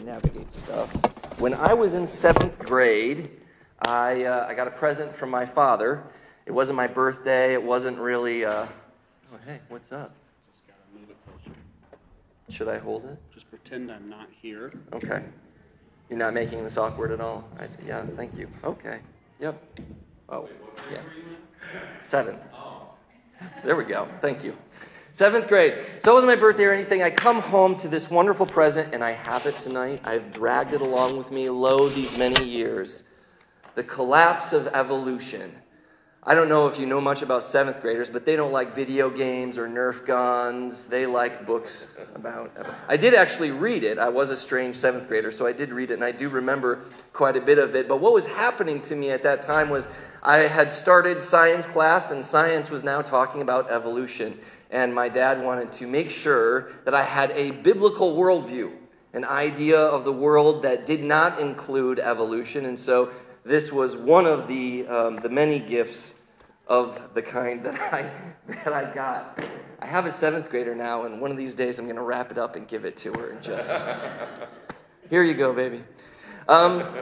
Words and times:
navigate 0.00 0.52
stuff. 0.52 0.90
When 1.38 1.54
I 1.54 1.74
was 1.74 1.94
in 1.94 2.06
seventh 2.06 2.58
grade, 2.58 3.30
I, 3.82 4.24
uh, 4.24 4.46
I 4.48 4.54
got 4.54 4.68
a 4.68 4.70
present 4.70 5.16
from 5.16 5.30
my 5.30 5.46
father. 5.46 6.04
It 6.46 6.52
wasn't 6.52 6.76
my 6.76 6.86
birthday. 6.86 7.54
It 7.54 7.62
wasn't 7.62 7.98
really. 7.98 8.44
Uh... 8.44 8.66
Oh, 9.32 9.38
hey, 9.46 9.60
what's 9.68 9.92
up? 9.92 10.12
Just 10.50 10.66
gotta 10.66 10.80
move 10.92 11.10
it 11.10 11.16
closer. 11.26 11.56
Should 12.48 12.68
I 12.68 12.78
hold 12.78 13.04
it? 13.04 13.18
Just 13.32 13.48
pretend 13.48 13.90
I'm 13.90 14.08
not 14.08 14.28
here. 14.42 14.72
Okay. 14.92 15.22
You're 16.08 16.18
not 16.18 16.34
making 16.34 16.64
this 16.64 16.76
awkward 16.76 17.12
at 17.12 17.20
all? 17.20 17.48
I, 17.58 17.68
yeah, 17.86 18.04
thank 18.16 18.36
you. 18.36 18.48
Okay. 18.64 18.98
Yep. 19.38 19.80
Oh, 20.28 20.48
yeah. 20.92 21.02
Seventh. 22.00 22.40
There 23.64 23.76
we 23.76 23.84
go. 23.84 24.08
Thank 24.20 24.42
you. 24.44 24.56
Seventh 25.12 25.48
grade. 25.48 25.74
So 26.02 26.12
it 26.12 26.14
wasn't 26.14 26.32
my 26.32 26.36
birthday 26.36 26.64
or 26.64 26.72
anything. 26.72 27.02
I 27.02 27.10
come 27.10 27.40
home 27.40 27.76
to 27.76 27.88
this 27.88 28.10
wonderful 28.10 28.46
present, 28.46 28.94
and 28.94 29.02
I 29.02 29.12
have 29.12 29.46
it 29.46 29.58
tonight. 29.58 30.00
I've 30.04 30.30
dragged 30.30 30.72
it 30.72 30.80
along 30.80 31.16
with 31.16 31.30
me, 31.30 31.50
lo, 31.50 31.88
these 31.88 32.16
many 32.16 32.44
years. 32.44 33.02
The 33.74 33.82
collapse 33.82 34.52
of 34.52 34.68
evolution. 34.68 35.52
I 36.30 36.34
don't 36.36 36.48
know 36.48 36.68
if 36.68 36.78
you 36.78 36.86
know 36.86 37.00
much 37.00 37.22
about 37.22 37.42
seventh 37.42 37.82
graders, 37.82 38.08
but 38.08 38.24
they 38.24 38.36
don't 38.36 38.52
like 38.52 38.72
video 38.72 39.10
games 39.10 39.58
or 39.58 39.66
Nerf 39.68 40.06
guns. 40.06 40.86
They 40.86 41.04
like 41.04 41.44
books 41.44 41.88
about. 42.14 42.52
I 42.86 42.96
did 42.96 43.14
actually 43.14 43.50
read 43.50 43.82
it. 43.82 43.98
I 43.98 44.08
was 44.10 44.30
a 44.30 44.36
strange 44.36 44.76
seventh 44.76 45.08
grader, 45.08 45.32
so 45.32 45.44
I 45.44 45.50
did 45.50 45.72
read 45.72 45.90
it, 45.90 45.94
and 45.94 46.04
I 46.04 46.12
do 46.12 46.28
remember 46.28 46.84
quite 47.12 47.36
a 47.36 47.40
bit 47.40 47.58
of 47.58 47.74
it. 47.74 47.88
But 47.88 47.96
what 47.96 48.12
was 48.12 48.28
happening 48.28 48.80
to 48.82 48.94
me 48.94 49.10
at 49.10 49.24
that 49.24 49.42
time 49.42 49.70
was 49.70 49.88
I 50.22 50.42
had 50.42 50.70
started 50.70 51.20
science 51.20 51.66
class, 51.66 52.12
and 52.12 52.24
science 52.24 52.70
was 52.70 52.84
now 52.84 53.02
talking 53.02 53.42
about 53.42 53.68
evolution. 53.68 54.38
And 54.70 54.94
my 54.94 55.08
dad 55.08 55.42
wanted 55.42 55.72
to 55.72 55.88
make 55.88 56.10
sure 56.10 56.70
that 56.84 56.94
I 56.94 57.02
had 57.02 57.32
a 57.32 57.50
biblical 57.50 58.16
worldview, 58.16 58.70
an 59.14 59.24
idea 59.24 59.80
of 59.80 60.04
the 60.04 60.12
world 60.12 60.62
that 60.62 60.86
did 60.86 61.02
not 61.02 61.40
include 61.40 61.98
evolution. 61.98 62.66
And 62.66 62.78
so 62.78 63.10
this 63.44 63.72
was 63.72 63.96
one 63.96 64.26
of 64.26 64.46
the, 64.46 64.86
um, 64.86 65.16
the 65.16 65.28
many 65.28 65.58
gifts 65.58 66.14
of 66.70 67.14
the 67.14 67.20
kind 67.20 67.64
that 67.64 67.74
I, 67.92 68.10
that 68.64 68.72
I 68.72 68.94
got. 68.94 69.42
I 69.80 69.86
have 69.86 70.06
a 70.06 70.12
seventh 70.12 70.48
grader 70.48 70.74
now, 70.74 71.04
and 71.04 71.20
one 71.20 71.30
of 71.30 71.36
these 71.36 71.54
days 71.54 71.78
I'm 71.78 71.84
going 71.86 71.96
to 71.96 72.02
wrap 72.02 72.30
it 72.30 72.38
up 72.38 72.56
and 72.56 72.66
give 72.66 72.84
it 72.84 72.96
to 72.98 73.12
her 73.14 73.30
and 73.30 73.42
just, 73.42 73.70
here 75.10 75.22
you 75.22 75.34
go, 75.34 75.52
baby. 75.52 75.82
Um, 76.48 76.96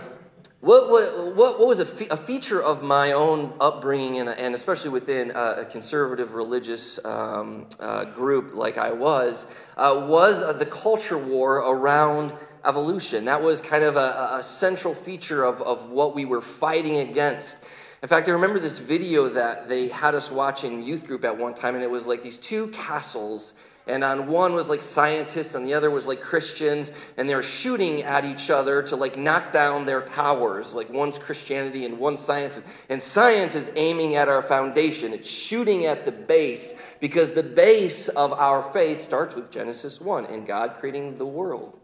what, 0.60 0.90
what, 0.90 1.36
what, 1.36 1.58
what 1.58 1.68
was 1.68 1.80
a, 1.80 1.84
fe- 1.84 2.08
a, 2.08 2.16
feature 2.16 2.62
of 2.62 2.82
my 2.82 3.12
own 3.12 3.52
upbringing, 3.60 4.18
and, 4.18 4.28
and 4.28 4.54
especially 4.54 4.90
within 4.90 5.30
a, 5.32 5.56
a 5.58 5.64
conservative 5.64 6.34
religious 6.34 6.98
um, 7.04 7.66
uh, 7.78 8.04
group 8.06 8.54
like 8.54 8.78
I 8.78 8.90
was, 8.90 9.46
uh, 9.76 10.06
was 10.08 10.42
uh, 10.42 10.52
the 10.52 10.66
culture 10.66 11.18
war 11.18 11.56
around 11.58 12.32
evolution. 12.64 13.26
That 13.26 13.42
was 13.42 13.60
kind 13.60 13.84
of 13.84 13.96
a, 13.96 14.36
a 14.38 14.42
central 14.42 14.94
feature 14.94 15.44
of, 15.44 15.60
of 15.62 15.90
what 15.90 16.14
we 16.14 16.24
were 16.24 16.40
fighting 16.40 16.96
against. 16.96 17.58
In 18.00 18.08
fact, 18.08 18.28
I 18.28 18.32
remember 18.32 18.60
this 18.60 18.78
video 18.78 19.28
that 19.30 19.68
they 19.68 19.88
had 19.88 20.14
us 20.14 20.30
watch 20.30 20.62
in 20.62 20.84
youth 20.84 21.06
group 21.06 21.24
at 21.24 21.36
one 21.36 21.54
time, 21.54 21.74
and 21.74 21.82
it 21.82 21.90
was 21.90 22.06
like 22.06 22.22
these 22.22 22.38
two 22.38 22.68
castles 22.68 23.54
and 23.88 24.04
on 24.04 24.26
one 24.28 24.54
was 24.54 24.68
like 24.68 24.82
scientists 24.82 25.54
and 25.54 25.66
the 25.66 25.74
other 25.74 25.90
was 25.90 26.06
like 26.06 26.20
christians 26.20 26.92
and 27.16 27.28
they're 27.28 27.42
shooting 27.42 28.02
at 28.02 28.24
each 28.24 28.50
other 28.50 28.82
to 28.82 28.94
like 28.96 29.16
knock 29.16 29.52
down 29.52 29.86
their 29.86 30.02
towers 30.02 30.74
like 30.74 30.88
one's 30.90 31.18
christianity 31.18 31.86
and 31.86 31.98
one's 31.98 32.20
science 32.20 32.60
and 32.90 33.02
science 33.02 33.54
is 33.54 33.72
aiming 33.76 34.14
at 34.14 34.28
our 34.28 34.42
foundation. 34.42 35.12
It's 35.12 35.28
shooting 35.28 35.86
at 35.86 36.04
the 36.04 36.12
base 36.12 36.74
because 37.00 37.32
the 37.32 37.42
base 37.42 38.08
of 38.08 38.32
our 38.32 38.72
faith 38.72 39.00
starts 39.00 39.34
with 39.34 39.50
genesis 39.50 40.00
1 40.00 40.26
and 40.26 40.46
god 40.46 40.76
creating 40.78 41.18
the 41.18 41.26
world 41.26 41.78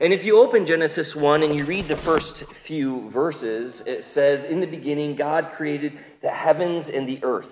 and 0.00 0.12
if 0.12 0.24
you 0.24 0.40
open 0.40 0.66
Genesis 0.66 1.16
1 1.16 1.42
and 1.42 1.54
you 1.54 1.64
read 1.64 1.88
the 1.88 1.96
first 1.96 2.44
few 2.52 3.08
verses, 3.10 3.82
it 3.86 4.04
says, 4.04 4.44
In 4.44 4.60
the 4.60 4.66
beginning, 4.66 5.16
God 5.16 5.52
created 5.52 5.98
the 6.20 6.30
heavens 6.30 6.88
and 6.88 7.08
the 7.08 7.22
earth. 7.22 7.50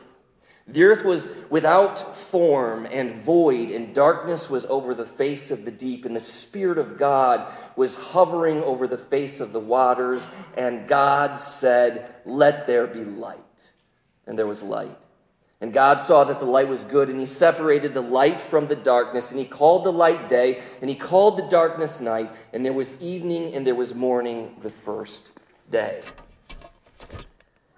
The 0.67 0.85
earth 0.85 1.05
was 1.05 1.29
without 1.51 2.17
form 2.17 2.87
and 2.91 3.23
void, 3.23 3.71
and 3.71 3.95
darkness 3.95 4.49
was 4.49 4.65
over 4.67 4.95
the 4.95 5.05
face 5.05 5.51
of 5.51 5.65
the 5.65 5.71
deep, 5.71 6.07
and 6.07 6.17
the 6.17 6.21
Spirit 6.21 6.79
of 6.79 6.99
God 6.99 7.53
was 7.77 7.97
hovering 7.97 8.63
over 8.63 8.87
the 8.87 8.99
face 8.99 9.41
of 9.41 9.53
the 9.53 9.61
waters. 9.61 10.29
And 10.57 10.89
God 10.89 11.39
said, 11.39 12.15
Let 12.25 12.67
there 12.67 12.87
be 12.87 13.05
light. 13.05 13.73
And 14.27 14.39
there 14.39 14.47
was 14.47 14.63
light. 14.63 15.04
And 15.65 15.73
God 15.73 15.99
saw 15.99 16.25
that 16.25 16.41
the 16.41 16.45
light 16.45 16.69
was 16.69 16.85
good, 16.85 17.09
and 17.09 17.19
He 17.19 17.25
separated 17.25 17.95
the 17.95 18.03
light 18.03 18.39
from 18.43 18.67
the 18.67 18.77
darkness, 18.77 19.31
and 19.31 19.41
He 19.41 19.47
called 19.47 19.85
the 19.85 19.93
light 19.93 20.29
day, 20.29 20.61
and 20.83 20.91
He 20.91 20.95
called 20.95 21.39
the 21.39 21.49
darkness 21.49 22.03
night, 22.03 22.31
and 22.53 22.63
there 22.63 22.75
was 22.75 23.01
evening 23.01 23.55
and 23.55 23.67
there 23.67 23.75
was 23.75 23.95
morning 23.95 24.57
the 24.61 24.69
first 24.69 25.33
day. 25.71 26.03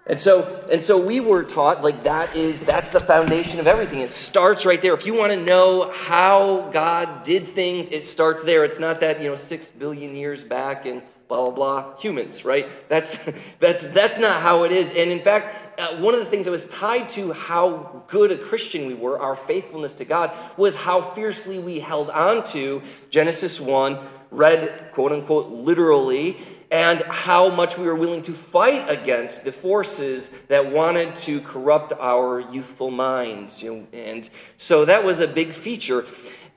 And 0.05 0.19
so, 0.19 0.67
and 0.69 0.83
so 0.83 0.97
we 0.97 1.21
were 1.21 1.45
taught 1.45 1.81
like 1.81 2.03
that 2.03 2.35
is 2.35 2.61
that's 2.61 2.91
the 2.91 2.99
foundation 2.99 3.57
of 3.61 3.67
everything. 3.67 4.01
It 4.01 4.09
starts 4.09 4.65
right 4.65 4.81
there. 4.81 4.93
If 4.93 5.05
you 5.05 5.13
want 5.13 5.31
to 5.31 5.41
know 5.41 5.89
how 5.89 6.69
God 6.73 7.23
did 7.23 7.55
things, 7.55 7.87
it 7.89 8.03
starts 8.03 8.43
there. 8.43 8.65
It's 8.65 8.79
not 8.79 8.99
that 8.99 9.21
you 9.21 9.29
know 9.29 9.37
six 9.37 9.67
billion 9.67 10.13
years 10.13 10.43
back 10.43 10.85
and 10.85 11.01
blah 11.27 11.49
blah 11.49 11.51
blah 11.51 11.97
humans, 11.97 12.45
right? 12.45 12.67
That's 12.89 13.17
that's 13.59 13.87
that's 13.87 14.17
not 14.17 14.41
how 14.41 14.63
it 14.63 14.71
is. 14.71 14.89
And 14.89 15.11
in 15.11 15.21
fact, 15.21 15.79
uh, 15.79 15.97
one 15.97 16.13
of 16.13 16.19
the 16.19 16.25
things 16.27 16.45
that 16.45 16.51
was 16.51 16.65
tied 16.67 17.09
to 17.09 17.33
how 17.33 18.03
good 18.07 18.31
a 18.31 18.37
Christian 18.37 18.87
we 18.87 18.93
were, 18.93 19.19
our 19.19 19.35
faithfulness 19.35 19.93
to 19.95 20.05
God, 20.05 20.31
was 20.57 20.75
how 20.75 21.11
fiercely 21.11 21.59
we 21.59 21.79
held 21.79 22.09
on 22.09 22.45
to 22.47 22.81
Genesis 23.09 23.59
one, 23.59 23.99
read 24.31 24.91
quote 24.93 25.11
unquote 25.11 25.51
literally 25.51 26.37
and 26.69 27.01
how 27.03 27.49
much 27.49 27.77
we 27.77 27.85
were 27.85 27.95
willing 27.95 28.21
to 28.21 28.33
fight 28.33 28.89
against 28.89 29.43
the 29.45 29.51
forces 29.51 30.29
that 30.49 30.69
wanted 30.69 31.15
to 31.15 31.39
corrupt 31.41 31.93
our 31.93 32.41
youthful 32.51 32.91
minds. 32.91 33.61
You 33.61 33.73
know, 33.73 33.87
and 33.93 34.29
so 34.57 34.85
that 34.85 35.03
was 35.03 35.19
a 35.19 35.27
big 35.27 35.53
feature. 35.53 36.05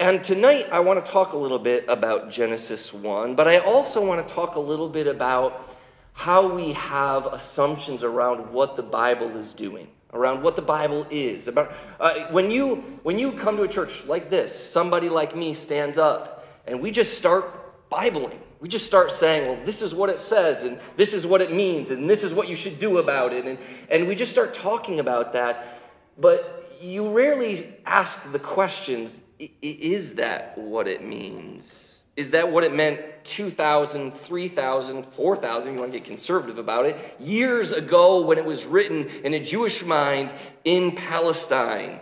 And 0.01 0.25
tonight 0.25 0.67
I 0.73 0.81
want 0.81 1.05
to 1.05 1.11
talk 1.11 1.35
a 1.35 1.37
little 1.37 1.59
bit 1.59 1.85
about 1.87 2.31
Genesis 2.31 2.91
1, 2.93 3.37
but 3.37 3.47
I 3.47 3.59
also 3.59 4.03
want 4.03 4.27
to 4.27 4.35
talk 4.35 4.55
a 4.55 4.61
little 4.61 4.89
bit 4.89 5.07
about 5.07 5.77
how 6.15 6.49
we 6.53 6.73
have 6.73 7.27
assumptions 7.27 8.03
around 8.03 8.51
what 8.51 8.77
the 8.77 8.83
Bible 8.83 9.37
is 9.37 9.53
doing 9.53 9.89
around 10.13 10.43
what 10.43 10.57
the 10.57 10.63
bible 10.63 11.07
is 11.09 11.47
about 11.47 11.73
uh, 12.01 12.27
when 12.33 12.51
you 12.51 12.99
when 13.05 13.17
you 13.17 13.31
come 13.31 13.57
to 13.57 13.63
a 13.63 13.69
church 13.69 14.05
like 14.07 14.29
this 14.29 14.53
somebody 14.53 15.09
like 15.09 15.37
me 15.37 15.55
stands 15.55 15.99
up 15.99 16.45
and 16.67 16.81
we 16.81 16.91
just 16.91 17.17
start 17.17 17.89
bibling 17.89 18.41
we 18.61 18.69
just 18.69 18.87
start 18.87 19.11
saying, 19.11 19.49
well, 19.49 19.59
this 19.65 19.81
is 19.81 19.95
what 19.95 20.11
it 20.11 20.21
says, 20.21 20.65
and 20.65 20.79
this 20.97 21.15
is 21.15 21.27
what 21.27 21.41
it 21.41 21.51
means, 21.51 21.91
and 21.91 22.09
this 22.09 22.23
is 22.23 22.35
what 22.35 22.47
you 22.47 22.55
should 22.55 22.79
do 22.79 22.99
about 22.99 23.33
it. 23.33 23.47
And, 23.47 23.59
and 23.89 24.07
we 24.07 24.15
just 24.15 24.31
start 24.31 24.53
talking 24.53 25.01
about 25.01 25.33
that. 25.33 25.81
But 26.19 26.60
you 26.81 27.11
rarely 27.11 27.75
ask 27.85 28.21
the 28.33 28.39
questions 28.39 29.21
is 29.63 30.15
that 30.15 30.57
what 30.57 30.87
it 30.87 31.05
means? 31.05 32.05
Is 32.17 32.33
that 32.33 32.51
what 32.51 32.65
it 32.65 32.75
meant 32.75 33.01
2,000, 33.25 34.13
3,000, 34.13 35.07
4,000, 35.15 35.73
you 35.73 35.79
want 35.79 35.93
to 35.93 35.99
get 35.99 36.07
conservative 36.07 36.59
about 36.59 36.87
it, 36.87 37.17
years 37.19 37.73
ago 37.73 38.21
when 38.21 38.37
it 38.37 38.45
was 38.45 38.67
written 38.67 39.09
in 39.25 39.33
a 39.35 39.43
Jewish 39.43 39.85
mind 39.85 40.33
in 40.65 40.93
Palestine? 40.97 42.01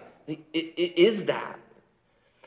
Is 0.53 1.27
that? 1.27 1.59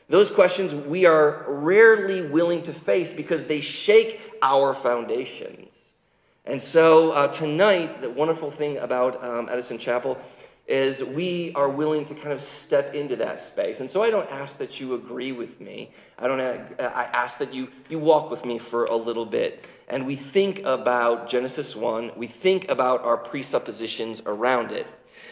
Those 0.08 0.30
questions 0.30 0.74
we 0.74 1.06
are 1.06 1.44
rarely 1.48 2.22
willing 2.22 2.62
to 2.64 2.72
face 2.72 3.10
because 3.10 3.46
they 3.46 3.60
shake 3.60 4.20
our 4.42 4.74
foundations. 4.74 5.74
And 6.44 6.60
so 6.60 7.12
uh, 7.12 7.28
tonight, 7.28 8.02
the 8.02 8.10
wonderful 8.10 8.50
thing 8.50 8.78
about 8.78 9.22
um, 9.24 9.48
Edison 9.48 9.78
Chapel 9.78 10.18
is 10.66 11.02
we 11.02 11.52
are 11.54 11.68
willing 11.68 12.04
to 12.04 12.14
kind 12.14 12.32
of 12.32 12.42
step 12.42 12.94
into 12.94 13.16
that 13.16 13.40
space. 13.42 13.80
And 13.80 13.90
so 13.90 14.02
I 14.02 14.10
don't 14.10 14.30
ask 14.30 14.58
that 14.58 14.80
you 14.80 14.94
agree 14.94 15.32
with 15.32 15.60
me. 15.60 15.92
I 16.18 16.28
don't. 16.28 16.40
Uh, 16.40 16.64
I 16.78 17.04
ask 17.04 17.38
that 17.38 17.52
you 17.52 17.68
you 17.88 17.98
walk 17.98 18.30
with 18.30 18.44
me 18.44 18.58
for 18.58 18.84
a 18.84 18.96
little 18.96 19.26
bit, 19.26 19.64
and 19.88 20.06
we 20.06 20.16
think 20.16 20.60
about 20.60 21.28
Genesis 21.28 21.74
one. 21.74 22.12
We 22.16 22.28
think 22.28 22.70
about 22.70 23.02
our 23.02 23.16
presuppositions 23.16 24.22
around 24.24 24.70
it. 24.70 24.86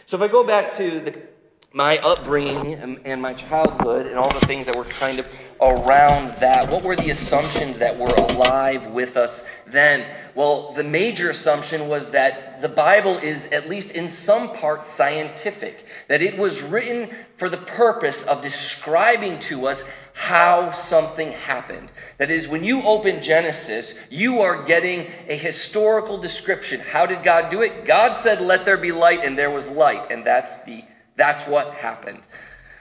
So 0.05 0.17
if 0.17 0.21
I 0.21 0.27
go 0.27 0.45
back 0.45 0.75
to 0.77 0.99
the 0.99 1.40
my 1.73 1.97
upbringing 1.99 2.99
and, 3.05 3.21
my 3.21 3.33
childhood 3.33 4.05
and 4.05 4.17
all 4.17 4.31
the 4.37 4.45
things 4.45 4.65
that 4.65 4.75
were 4.75 4.83
kind 4.83 5.19
of 5.19 5.27
around 5.61 6.27
that. 6.41 6.69
What 6.69 6.83
were 6.83 6.97
the 6.97 7.11
assumptions 7.11 7.79
that 7.79 7.97
were 7.97 8.13
alive 8.13 8.87
with 8.87 9.15
us 9.15 9.45
then? 9.67 10.05
Well, 10.35 10.73
the 10.73 10.83
major 10.83 11.29
assumption 11.29 11.87
was 11.87 12.11
that 12.11 12.59
the 12.59 12.67
Bible 12.67 13.17
is, 13.19 13.45
at 13.47 13.69
least 13.69 13.91
in 13.91 14.09
some 14.09 14.53
part, 14.53 14.83
scientific, 14.83 15.85
that 16.09 16.21
it 16.21 16.37
was 16.37 16.61
written 16.61 17.09
for 17.37 17.49
the 17.49 17.57
purpose 17.57 18.23
of 18.23 18.41
describing 18.41 19.39
to 19.39 19.67
us 19.67 19.85
how 20.11 20.71
something 20.71 21.31
happened. 21.31 21.89
That 22.17 22.29
is, 22.29 22.49
when 22.49 22.65
you 22.65 22.81
open 22.81 23.21
Genesis, 23.21 23.95
you 24.09 24.41
are 24.41 24.63
getting 24.65 25.07
a 25.29 25.37
historical 25.37 26.17
description. 26.17 26.81
How 26.81 27.05
did 27.05 27.23
God 27.23 27.49
do 27.49 27.61
it? 27.61 27.85
God 27.85 28.13
said, 28.17 28.41
Let 28.41 28.65
there 28.65 28.77
be 28.77 28.91
light, 28.91 29.23
and 29.23 29.37
there 29.37 29.51
was 29.51 29.69
light. 29.69 30.11
And 30.11 30.25
that's 30.25 30.55
the 30.65 30.83
that's 31.21 31.43
what 31.47 31.75
happened. 31.75 32.23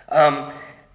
Um, 0.09 0.51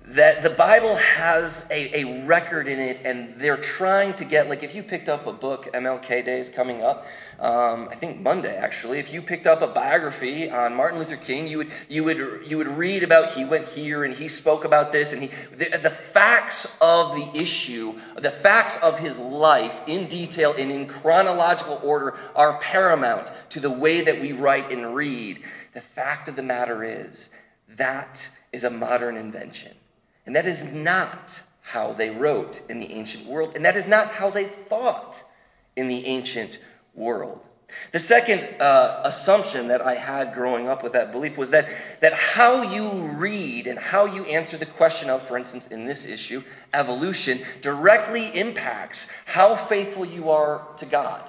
that 0.07 0.41
the 0.41 0.49
Bible 0.49 0.95
has 0.95 1.63
a, 1.69 2.01
a 2.01 2.25
record 2.25 2.67
in 2.67 2.79
it, 2.79 3.01
and 3.05 3.39
they're 3.39 3.57
trying 3.57 4.15
to 4.15 4.25
get, 4.25 4.49
like, 4.49 4.63
if 4.63 4.73
you 4.73 4.81
picked 4.81 5.09
up 5.09 5.27
a 5.27 5.33
book, 5.33 5.69
MLK 5.71 6.25
Day 6.25 6.39
is 6.39 6.49
coming 6.49 6.81
up, 6.81 7.05
um, 7.39 7.87
I 7.91 7.95
think 7.95 8.19
Monday 8.19 8.55
actually. 8.55 8.99
If 8.99 9.13
you 9.13 9.21
picked 9.21 9.45
up 9.45 9.61
a 9.61 9.67
biography 9.67 10.49
on 10.49 10.73
Martin 10.75 10.99
Luther 10.99 11.17
King, 11.17 11.47
you 11.47 11.57
would, 11.59 11.71
you 11.87 12.03
would, 12.03 12.17
you 12.45 12.57
would 12.57 12.67
read 12.67 13.03
about 13.03 13.33
he 13.33 13.45
went 13.45 13.67
here 13.67 14.03
and 14.05 14.13
he 14.13 14.27
spoke 14.27 14.63
about 14.63 14.91
this, 14.91 15.11
and 15.11 15.21
he, 15.21 15.29
the, 15.55 15.77
the 15.77 15.95
facts 16.13 16.67
of 16.81 17.15
the 17.15 17.39
issue, 17.39 17.99
the 18.15 18.31
facts 18.31 18.77
of 18.81 18.97
his 18.97 19.19
life 19.19 19.81
in 19.85 20.07
detail 20.07 20.53
and 20.57 20.71
in 20.71 20.87
chronological 20.87 21.79
order 21.83 22.15
are 22.35 22.59
paramount 22.59 23.31
to 23.49 23.59
the 23.59 23.69
way 23.69 24.03
that 24.03 24.19
we 24.19 24.31
write 24.31 24.71
and 24.71 24.95
read. 24.95 25.43
The 25.75 25.81
fact 25.81 26.29
of 26.29 26.37
the 26.37 26.41
matter 26.41 26.85
is, 26.85 27.29
that 27.75 28.27
is 28.53 28.63
a 28.63 28.69
modern 28.69 29.17
invention. 29.17 29.75
And 30.25 30.35
that 30.35 30.47
is 30.47 30.63
not 30.63 31.41
how 31.61 31.91
they 31.91 32.09
wrote 32.11 32.61
in 32.69 32.79
the 32.79 32.91
ancient 32.93 33.27
world, 33.27 33.51
and 33.55 33.65
that 33.65 33.75
is 33.75 33.87
not 33.87 34.13
how 34.13 34.29
they 34.29 34.45
thought 34.45 35.21
in 35.75 35.89
the 35.89 36.05
ancient 36.05 36.59
world. 36.93 37.45
The 37.91 37.99
second 37.99 38.61
uh, 38.61 39.01
assumption 39.03 39.67
that 39.67 39.81
I 39.81 39.95
had 39.95 40.33
growing 40.33 40.69
up 40.69 40.81
with 40.81 40.93
that 40.93 41.11
belief 41.11 41.37
was 41.37 41.49
that, 41.49 41.67
that 41.99 42.13
how 42.13 42.61
you 42.61 42.89
read 42.89 43.67
and 43.67 43.77
how 43.77 44.05
you 44.05 44.23
answer 44.23 44.55
the 44.55 44.65
question 44.65 45.09
of, 45.09 45.27
for 45.27 45.37
instance, 45.37 45.67
in 45.67 45.85
this 45.85 46.05
issue, 46.05 46.41
evolution, 46.73 47.41
directly 47.59 48.27
impacts 48.37 49.09
how 49.25 49.57
faithful 49.57 50.05
you 50.05 50.29
are 50.29 50.65
to 50.77 50.85
God. 50.85 51.27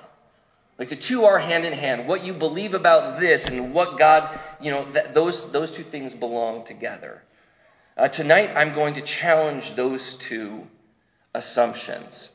Like 0.79 0.91
the 0.91 0.97
two 0.97 1.25
are 1.25 1.39
hand 1.39 1.65
in 1.65 1.73
hand. 1.73 2.07
What 2.07 2.25
you 2.25 2.35
believe 2.35 2.75
about 2.75 3.19
this 3.19 3.47
and 3.47 3.73
what 3.73 3.99
God, 3.99 4.39
you 4.61 4.71
know, 4.71 4.85
th- 4.85 5.15
those, 5.15 5.51
those 5.51 5.73
two 5.73 5.83
things 5.83 6.13
belong 6.13 6.65
together. 6.65 7.23
Uh, 7.97 8.09
tonight, 8.09 8.51
I'm 8.55 8.75
going 8.75 8.95
to 8.95 9.01
challenge 9.01 9.75
those 9.75 10.15
two 10.15 10.67
assumptions. 11.33 12.31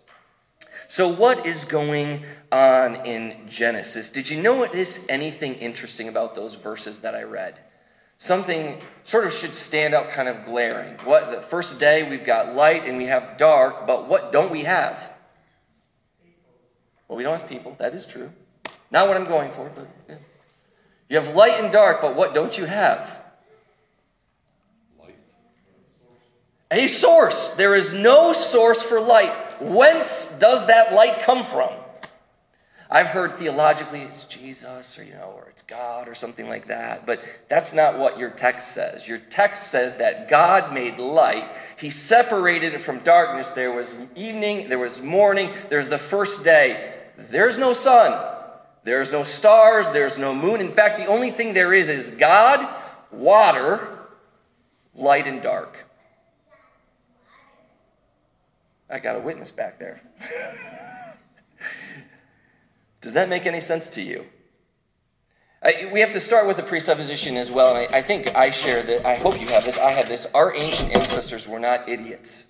So, 0.88 1.08
what 1.08 1.46
is 1.46 1.66
going 1.66 2.26
on 2.52 3.06
in 3.06 3.48
Genesis? 3.48 4.10
Did 4.10 4.30
you 4.30 4.42
notice 4.42 5.00
anything 5.08 5.56
interesting 5.56 6.08
about 6.08 6.34
those 6.34 6.56
verses 6.56 7.02
that 7.02 7.14
I 7.14 7.24
read? 7.24 7.60
Something 8.18 8.82
sort 9.04 9.26
of 9.26 9.34
should 9.34 9.56
stand 9.56 9.94
out 9.94 10.10
kind 10.10 10.28
of 10.28 10.46
glaring. 10.46 10.98
What 11.06 11.32
the 11.32 11.42
first 11.44 11.80
day 11.80 12.10
we've 12.10 12.26
got 12.26 12.56
light 12.56 12.86
and 12.86 12.98
we 12.98 13.06
have 13.06 13.38
dark, 13.38 13.88
but 13.88 14.08
what 14.08 14.32
don't 14.32 14.52
we 14.52 14.64
have? 14.64 15.12
Well, 17.12 17.18
we 17.18 17.24
don't 17.24 17.38
have 17.38 17.50
people. 17.50 17.76
That 17.78 17.94
is 17.94 18.06
true. 18.06 18.30
Not 18.90 19.10
what 19.10 19.18
I'm 19.18 19.26
going 19.26 19.52
for, 19.52 19.70
but 19.76 19.86
yeah. 20.08 20.16
you 21.10 21.20
have 21.20 21.36
light 21.36 21.62
and 21.62 21.70
dark, 21.70 22.00
but 22.00 22.16
what 22.16 22.34
don't 22.34 22.58
you 22.58 22.64
have? 22.64 23.06
Light. 24.98 25.18
A 26.72 26.88
source. 26.88 27.52
There 27.52 27.76
is 27.76 27.92
no 27.92 28.32
source 28.32 28.82
for 28.82 29.02
light. 29.02 29.62
Whence 29.62 30.30
does 30.40 30.66
that 30.68 30.94
light 30.94 31.24
come 31.24 31.46
from? 31.48 31.72
I've 32.90 33.08
heard 33.08 33.38
theologically 33.38 34.04
it's 34.04 34.24
Jesus 34.26 34.98
or 34.98 35.04
you 35.04 35.14
know 35.14 35.34
or 35.36 35.50
it's 35.50 35.64
God 35.64 36.08
or 36.08 36.16
something 36.16 36.48
like 36.48 36.68
that, 36.68 37.06
but 37.06 37.22
that's 37.50 37.74
not 37.74 38.00
what 38.00 38.20
your 38.20 38.30
text 38.30 38.72
says. 38.74 39.06
Your 39.06 39.18
text 39.18 39.70
says 39.70 39.98
that 39.98 40.30
God 40.30 40.74
made 40.74 40.98
light. 40.98 41.52
He 41.76 41.90
separated 41.90 42.74
it 42.74 42.82
from 42.82 43.00
darkness. 43.00 43.52
There 43.52 43.74
was 43.74 43.90
evening, 44.16 44.70
there 44.70 44.80
was 44.80 45.02
morning, 45.02 45.52
there's 45.70 45.90
the 45.90 46.00
first 46.00 46.46
day. 46.46 47.00
There's 47.30 47.58
no 47.58 47.74
sun. 47.74 48.30
There's 48.84 49.12
no 49.12 49.24
stars, 49.24 49.90
there's 49.92 50.18
no 50.18 50.34
moon. 50.34 50.60
In 50.60 50.74
fact, 50.74 50.98
the 50.98 51.06
only 51.06 51.30
thing 51.30 51.54
there 51.54 51.74
is 51.74 51.88
is 51.88 52.10
God, 52.10 52.68
water, 53.12 53.88
light 54.96 55.28
and 55.28 55.42
dark. 55.42 55.78
I 58.90 59.00
got 59.00 59.16
a 59.16 59.20
witness 59.20 59.52
back 59.52 59.80
there. 59.80 60.02
Does 63.02 63.14
that 63.14 63.30
make 63.30 63.46
any 63.46 63.62
sense 63.62 63.90
to 63.92 64.02
you? 64.02 64.26
I, 65.64 65.90
we 65.94 66.00
have 66.00 66.12
to 66.14 66.20
start 66.20 66.48
with 66.48 66.58
the 66.58 66.64
presupposition 66.64 67.38
as 67.38 67.52
well, 67.52 67.76
and 67.76 67.94
I, 67.94 68.00
I 68.00 68.02
think 68.02 68.36
I 68.36 68.50
share 68.50 68.82
that. 68.82 69.06
I 69.06 69.16
hope 69.16 69.40
you 69.40 69.48
have 69.50 69.64
this. 69.64 69.78
I 69.78 69.92
have 69.92 70.10
this. 70.10 70.26
Our 70.34 70.56
ancient 70.56 70.92
ancestors 70.96 71.48
were 71.48 71.60
not 71.60 71.88
idiots. 71.88 72.48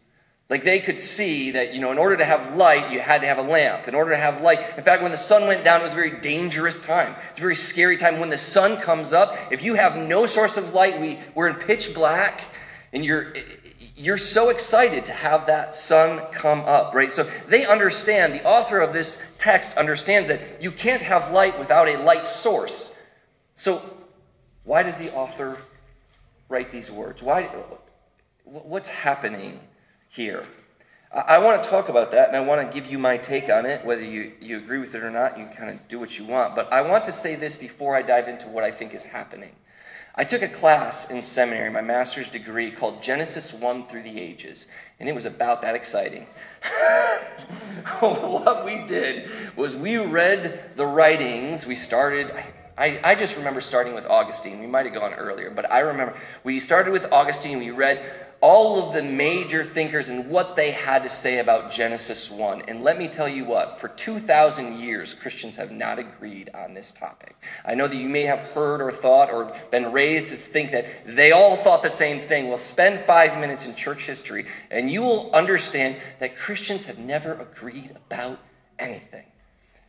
Like 0.51 0.65
they 0.65 0.81
could 0.81 0.99
see 0.99 1.51
that, 1.51 1.73
you 1.73 1.79
know, 1.79 1.93
in 1.93 1.97
order 1.97 2.17
to 2.17 2.25
have 2.25 2.55
light, 2.55 2.91
you 2.91 2.99
had 2.99 3.21
to 3.21 3.27
have 3.27 3.37
a 3.37 3.41
lamp. 3.41 3.87
In 3.87 3.95
order 3.95 4.11
to 4.11 4.17
have 4.17 4.41
light, 4.41 4.59
in 4.77 4.83
fact, 4.83 5.01
when 5.01 5.13
the 5.13 5.17
sun 5.17 5.47
went 5.47 5.63
down, 5.63 5.79
it 5.79 5.83
was 5.83 5.93
a 5.93 5.95
very 5.95 6.19
dangerous 6.19 6.81
time. 6.81 7.15
It's 7.29 7.37
a 7.37 7.41
very 7.41 7.55
scary 7.55 7.95
time. 7.95 8.19
When 8.19 8.29
the 8.29 8.37
sun 8.37 8.81
comes 8.81 9.13
up, 9.13 9.33
if 9.49 9.63
you 9.63 9.75
have 9.75 9.95
no 9.95 10.25
source 10.25 10.57
of 10.57 10.73
light, 10.73 10.99
we, 10.99 11.19
we're 11.35 11.47
in 11.47 11.55
pitch 11.55 11.93
black, 11.93 12.41
and 12.91 13.05
you're 13.05 13.33
you're 13.95 14.17
so 14.17 14.49
excited 14.49 15.05
to 15.05 15.13
have 15.13 15.45
that 15.47 15.73
sun 15.73 16.19
come 16.33 16.61
up, 16.61 16.93
right? 16.93 17.11
So 17.11 17.29
they 17.47 17.65
understand, 17.65 18.33
the 18.33 18.43
author 18.43 18.81
of 18.81 18.91
this 18.91 19.19
text 19.37 19.77
understands 19.77 20.27
that 20.27 20.61
you 20.61 20.71
can't 20.71 21.01
have 21.01 21.31
light 21.31 21.57
without 21.59 21.87
a 21.87 21.97
light 21.97 22.27
source. 22.27 22.91
So 23.53 23.81
why 24.65 24.83
does 24.83 24.97
the 24.97 25.13
author 25.13 25.57
write 26.49 26.71
these 26.71 26.91
words? 26.91 27.21
Why, 27.21 27.43
what's 28.43 28.89
happening 28.89 29.59
here? 30.11 30.45
I 31.13 31.39
want 31.39 31.61
to 31.61 31.69
talk 31.69 31.89
about 31.89 32.11
that 32.11 32.29
and 32.29 32.37
I 32.37 32.39
want 32.39 32.65
to 32.65 32.73
give 32.73 32.89
you 32.89 32.97
my 32.97 33.17
take 33.17 33.49
on 33.49 33.65
it, 33.65 33.83
whether 33.85 34.03
you, 34.03 34.31
you 34.39 34.57
agree 34.57 34.79
with 34.79 34.95
it 34.95 35.03
or 35.03 35.11
not, 35.11 35.37
you 35.37 35.45
kind 35.57 35.69
of 35.69 35.85
do 35.89 35.99
what 35.99 36.17
you 36.17 36.25
want. 36.25 36.55
But 36.55 36.71
I 36.71 36.81
want 36.81 37.03
to 37.05 37.11
say 37.11 37.35
this 37.35 37.57
before 37.57 37.97
I 37.97 38.01
dive 38.01 38.29
into 38.29 38.47
what 38.47 38.63
I 38.63 38.71
think 38.71 38.93
is 38.93 39.03
happening. 39.03 39.51
I 40.15 40.23
took 40.23 40.41
a 40.41 40.47
class 40.47 41.09
in 41.09 41.21
seminary, 41.21 41.69
my 41.69 41.81
master's 41.81 42.29
degree, 42.29 42.71
called 42.71 43.01
Genesis 43.01 43.53
1 43.53 43.87
through 43.87 44.03
the 44.03 44.19
Ages, 44.19 44.67
and 44.99 45.07
it 45.07 45.15
was 45.15 45.25
about 45.25 45.61
that 45.61 45.75
exciting. 45.75 46.27
what 47.99 48.65
we 48.65 48.85
did 48.85 49.29
was 49.55 49.75
we 49.75 49.97
read 49.97 50.71
the 50.75 50.85
writings. 50.85 51.65
We 51.65 51.75
started, 51.75 52.33
I, 52.77 52.99
I 53.03 53.15
just 53.15 53.37
remember 53.37 53.61
starting 53.61 53.93
with 53.93 54.05
Augustine. 54.05 54.59
We 54.59 54.67
might 54.67 54.85
have 54.85 54.93
gone 54.95 55.13
earlier, 55.13 55.49
but 55.49 55.71
I 55.71 55.79
remember 55.79 56.15
we 56.43 56.59
started 56.59 56.91
with 56.91 57.05
Augustine. 57.11 57.59
We 57.59 57.71
read 57.71 58.03
all 58.41 58.87
of 58.87 58.95
the 58.95 59.03
major 59.03 59.63
thinkers 59.63 60.09
and 60.09 60.27
what 60.27 60.55
they 60.55 60.71
had 60.71 61.03
to 61.03 61.09
say 61.09 61.37
about 61.37 61.71
Genesis 61.71 62.29
1. 62.31 62.63
And 62.63 62.83
let 62.83 62.97
me 62.97 63.07
tell 63.07 63.29
you 63.29 63.45
what, 63.45 63.79
for 63.79 63.87
2,000 63.87 64.79
years, 64.79 65.13
Christians 65.13 65.55
have 65.57 65.71
not 65.71 65.99
agreed 65.99 66.49
on 66.55 66.73
this 66.73 66.91
topic. 66.91 67.35
I 67.63 67.75
know 67.75 67.87
that 67.87 67.95
you 67.95 68.09
may 68.09 68.23
have 68.23 68.39
heard 68.39 68.81
or 68.81 68.91
thought 68.91 69.31
or 69.31 69.55
been 69.69 69.91
raised 69.91 70.27
to 70.27 70.35
think 70.35 70.71
that 70.71 70.85
they 71.05 71.31
all 71.31 71.55
thought 71.57 71.83
the 71.83 71.89
same 71.89 72.27
thing. 72.27 72.47
Well, 72.47 72.57
spend 72.57 73.05
five 73.05 73.39
minutes 73.39 73.65
in 73.65 73.75
church 73.75 74.07
history 74.07 74.47
and 74.71 74.91
you 74.91 75.01
will 75.01 75.31
understand 75.33 75.97
that 76.19 76.35
Christians 76.35 76.85
have 76.85 76.97
never 76.97 77.33
agreed 77.33 77.95
about 77.95 78.39
anything. 78.79 79.30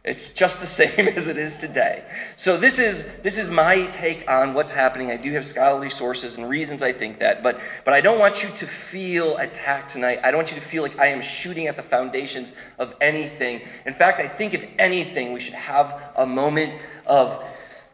It's 0.05 0.31
just 0.31 0.59
the 0.59 0.67
same 0.83 1.09
as 1.09 1.29
it 1.29 1.39
is 1.39 1.57
today. 1.57 2.05
So 2.37 2.57
this 2.57 2.79
is 2.79 3.07
this 3.23 3.39
is 3.39 3.49
my 3.49 3.87
take 3.87 4.29
on 4.29 4.55
what's 4.55 4.73
happening. 4.73 5.11
I 5.11 5.17
do 5.17 5.33
have 5.33 5.47
scholarly 5.47 5.91
sources 5.91 6.37
and 6.37 6.49
reasons 6.49 6.83
I 6.83 6.93
think 6.93 7.21
that, 7.21 7.43
but 7.43 7.61
but 7.85 7.95
I 7.95 8.01
don't 8.01 8.19
want 8.19 8.43
you 8.43 8.49
to 8.51 8.67
feel 8.67 9.37
attacked 9.37 9.91
tonight. 9.93 10.21
I 10.25 10.31
don't 10.31 10.39
want 10.39 10.53
you 10.53 10.61
to 10.61 10.67
feel 10.67 10.83
like 10.83 10.99
I 10.99 11.07
am 11.09 11.23
shooting 11.23 11.69
at 11.69 11.77
the 11.77 11.83
foundations 11.83 12.53
of 12.79 12.95
anything. 13.01 13.63
In 13.87 13.95
fact, 13.95 14.19
I 14.19 14.29
think 14.29 14.55
if 14.55 14.67
anything, 14.79 15.33
we 15.33 15.41
should 15.41 15.55
have 15.55 16.01
a 16.17 16.27
moment 16.27 16.77
of 17.07 17.45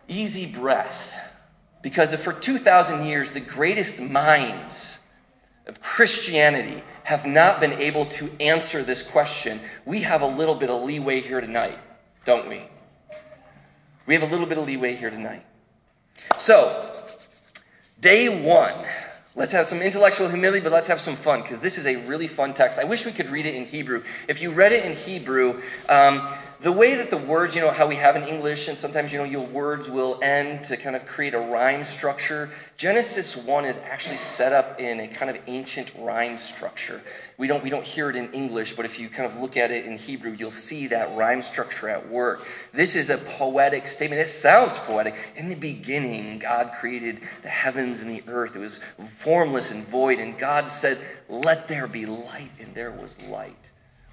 easy 0.09 0.47
breath. 0.47 1.13
Because 1.81 2.13
if 2.13 2.23
for 2.23 2.33
2,000 2.33 3.05
years 3.05 3.31
the 3.31 3.41
greatest 3.41 4.01
minds 4.01 4.99
of 5.67 5.81
Christianity 5.81 6.83
have 7.05 7.25
not 7.25 7.61
been 7.61 7.75
able 7.75 8.07
to 8.07 8.31
answer 8.41 8.83
this 8.83 9.03
question, 9.03 9.61
we 9.85 10.01
have 10.01 10.23
a 10.23 10.27
little 10.27 10.57
bit 10.57 10.71
of 10.71 10.83
leeway 10.83 11.21
here 11.21 11.41
tonight 11.41 11.79
don't 12.29 12.47
we? 12.47 12.63
We 14.05 14.13
have 14.13 14.23
a 14.23 14.27
little 14.27 14.45
bit 14.45 14.59
of 14.59 14.67
leeway 14.67 14.95
here 14.97 15.09
tonight. 15.09 15.47
So, 16.37 16.95
day 18.03 18.29
one. 18.29 18.75
Let's 19.35 19.53
have 19.53 19.67
some 19.67 19.81
intellectual 19.81 20.29
humility, 20.29 20.61
but 20.61 20.71
let's 20.71 20.89
have 20.89 21.01
some 21.01 21.17
fun 21.17 21.41
because 21.41 21.61
this 21.61 21.79
is 21.79 21.87
a 21.87 21.97
really 22.07 22.29
fun 22.29 22.53
text. 22.53 22.79
I 22.79 22.85
wish 22.85 23.07
we 23.07 23.13
could 23.13 23.31
read 23.31 23.47
it 23.47 23.55
in 23.55 23.65
Hebrew. 23.65 24.03
If 24.29 24.43
you 24.43 24.51
read 24.51 24.73
it 24.73 24.85
in 24.85 24.93
Hebrew, 24.93 25.63
um, 25.89 26.29
the 26.61 26.73
way 26.73 26.97
that 26.97 27.09
the 27.09 27.17
words, 27.17 27.55
you 27.55 27.61
know, 27.61 27.71
how 27.71 27.87
we 27.87 27.95
have 27.95 28.17
in 28.17 28.25
English, 28.25 28.67
and 28.67 28.77
sometimes, 28.77 29.13
you 29.13 29.19
know, 29.19 29.25
your 29.25 29.47
words 29.47 29.89
will 29.89 30.19
end 30.21 30.65
to 30.65 30.77
kind 30.77 30.97
of 30.97 31.07
create 31.07 31.33
a 31.33 31.39
rhyme 31.39 31.85
structure. 31.85 32.51
Genesis 32.77 33.37
1 33.37 33.65
is 33.65 33.79
actually 33.79 34.17
set 34.17 34.53
up 34.53 34.81
in 34.81 34.99
a 34.99 35.07
kind 35.07 35.31
of 35.31 35.41
ancient 35.47 35.93
rhyme 35.97 36.37
structure. 36.37 37.01
We 37.37 37.47
don't, 37.47 37.63
we 37.63 37.71
don't 37.71 37.85
hear 37.85 38.11
it 38.11 38.17
in 38.17 38.33
English, 38.33 38.75
but 38.75 38.85
if 38.85 38.99
you 38.99 39.09
kind 39.09 39.31
of 39.31 39.41
look 39.41 39.57
at 39.57 39.71
it 39.71 39.87
in 39.87 39.97
Hebrew, 39.97 40.33
you'll 40.33 40.51
see 40.51 40.89
that 40.89 41.17
rhyme 41.17 41.43
structure 41.43 41.89
at 41.89 42.11
work. 42.11 42.45
This 42.73 42.97
is 42.97 43.11
a 43.11 43.19
poetic 43.19 43.87
statement. 43.87 44.21
It 44.21 44.27
sounds 44.27 44.81
poetic. 44.81 45.15
In 45.37 45.49
the 45.49 45.55
beginning, 45.55 46.41
God 46.41 46.73
created 46.81 47.21
the 47.43 47.51
heavens 47.51 48.01
and 48.01 48.11
the 48.11 48.25
earth. 48.27 48.57
It 48.57 48.61
was 48.61 48.81
formless 49.21 49.71
and 49.71 49.87
void, 49.87 50.19
and 50.19 50.37
God 50.37 50.69
said, 50.69 50.99
Let 51.29 51.69
there 51.69 51.87
be 51.87 52.05
light, 52.05 52.51
and 52.59 52.75
there 52.75 52.91
was 52.91 53.17
light. 53.29 53.55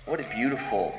What 0.06 0.20
a 0.20 0.30
beautiful 0.30 0.94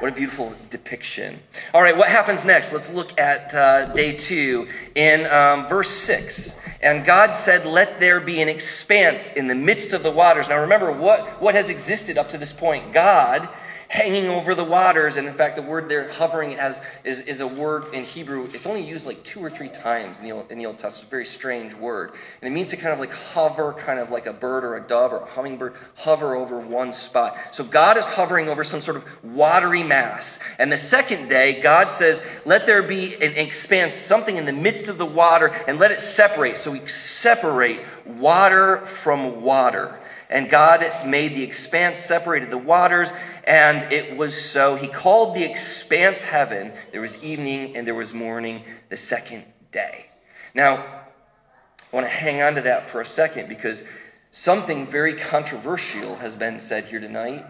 What 0.00 0.10
a 0.10 0.14
beautiful 0.14 0.54
depiction. 0.70 1.40
All 1.74 1.82
right, 1.82 1.94
what 1.94 2.08
happens 2.08 2.46
next? 2.46 2.72
Let's 2.72 2.88
look 2.88 3.20
at 3.20 3.54
uh, 3.54 3.92
day 3.92 4.14
two 4.14 4.66
in 4.94 5.26
um, 5.26 5.66
verse 5.68 5.90
6. 5.90 6.54
And 6.80 7.04
God 7.04 7.32
said, 7.32 7.66
Let 7.66 8.00
there 8.00 8.18
be 8.18 8.40
an 8.40 8.48
expanse 8.48 9.32
in 9.32 9.46
the 9.46 9.54
midst 9.54 9.92
of 9.92 10.02
the 10.02 10.10
waters. 10.10 10.48
Now 10.48 10.58
remember, 10.58 10.90
what, 10.90 11.42
what 11.42 11.54
has 11.54 11.68
existed 11.68 12.16
up 12.16 12.30
to 12.30 12.38
this 12.38 12.50
point? 12.50 12.94
God 12.94 13.46
hanging 13.90 14.28
over 14.28 14.54
the 14.54 14.62
waters. 14.62 15.16
And 15.16 15.26
in 15.26 15.34
fact, 15.34 15.56
the 15.56 15.62
word 15.62 15.88
there, 15.88 16.08
hovering, 16.12 16.54
as 16.54 16.80
is, 17.02 17.22
is 17.22 17.40
a 17.40 17.46
word 17.46 17.92
in 17.92 18.04
Hebrew. 18.04 18.48
It's 18.54 18.64
only 18.64 18.86
used 18.86 19.04
like 19.04 19.20
two 19.24 19.40
or 19.40 19.50
three 19.50 19.68
times 19.68 20.20
in 20.20 20.24
the, 20.24 20.30
Old, 20.30 20.48
in 20.48 20.58
the 20.58 20.66
Old 20.66 20.78
Testament. 20.78 21.02
It's 21.02 21.08
a 21.08 21.10
very 21.10 21.26
strange 21.26 21.74
word. 21.74 22.12
And 22.40 22.48
it 22.48 22.54
means 22.54 22.70
to 22.70 22.76
kind 22.76 22.92
of 22.92 23.00
like 23.00 23.12
hover, 23.12 23.72
kind 23.72 23.98
of 23.98 24.10
like 24.10 24.26
a 24.26 24.32
bird 24.32 24.62
or 24.62 24.76
a 24.76 24.80
dove 24.80 25.12
or 25.12 25.16
a 25.16 25.26
hummingbird, 25.26 25.74
hover 25.96 26.36
over 26.36 26.60
one 26.60 26.92
spot. 26.92 27.36
So 27.50 27.64
God 27.64 27.96
is 27.96 28.06
hovering 28.06 28.48
over 28.48 28.62
some 28.62 28.80
sort 28.80 28.96
of 28.96 29.04
watery 29.24 29.82
mass. 29.82 30.38
And 30.58 30.70
the 30.70 30.76
second 30.76 31.28
day, 31.28 31.60
God 31.60 31.90
says, 31.90 32.22
let 32.44 32.66
there 32.66 32.84
be 32.84 33.16
an 33.16 33.32
expanse, 33.32 33.96
something 33.96 34.36
in 34.36 34.44
the 34.44 34.52
midst 34.52 34.86
of 34.86 34.98
the 34.98 35.06
water, 35.06 35.48
and 35.48 35.80
let 35.80 35.90
it 35.90 35.98
separate. 35.98 36.58
So 36.58 36.70
we 36.70 36.86
separate 36.86 37.80
water 38.06 38.86
from 39.02 39.42
water. 39.42 39.98
And 40.30 40.48
God 40.48 40.88
made 41.04 41.34
the 41.34 41.42
expanse, 41.42 41.98
separated 41.98 42.50
the 42.50 42.58
waters, 42.58 43.10
and 43.44 43.92
it 43.92 44.16
was 44.16 44.40
so. 44.40 44.76
He 44.76 44.88
called 44.88 45.34
the 45.34 45.44
expanse 45.44 46.22
heaven. 46.22 46.72
There 46.92 47.00
was 47.00 47.16
evening 47.22 47.76
and 47.76 47.86
there 47.86 47.94
was 47.94 48.12
morning 48.12 48.64
the 48.88 48.96
second 48.96 49.44
day. 49.72 50.06
Now, 50.54 50.76
I 50.76 51.96
want 51.96 52.06
to 52.06 52.10
hang 52.10 52.42
on 52.42 52.54
to 52.56 52.62
that 52.62 52.90
for 52.90 53.00
a 53.00 53.06
second 53.06 53.48
because 53.48 53.84
something 54.30 54.86
very 54.86 55.14
controversial 55.14 56.16
has 56.16 56.36
been 56.36 56.60
said 56.60 56.84
here 56.84 57.00
tonight. 57.00 57.44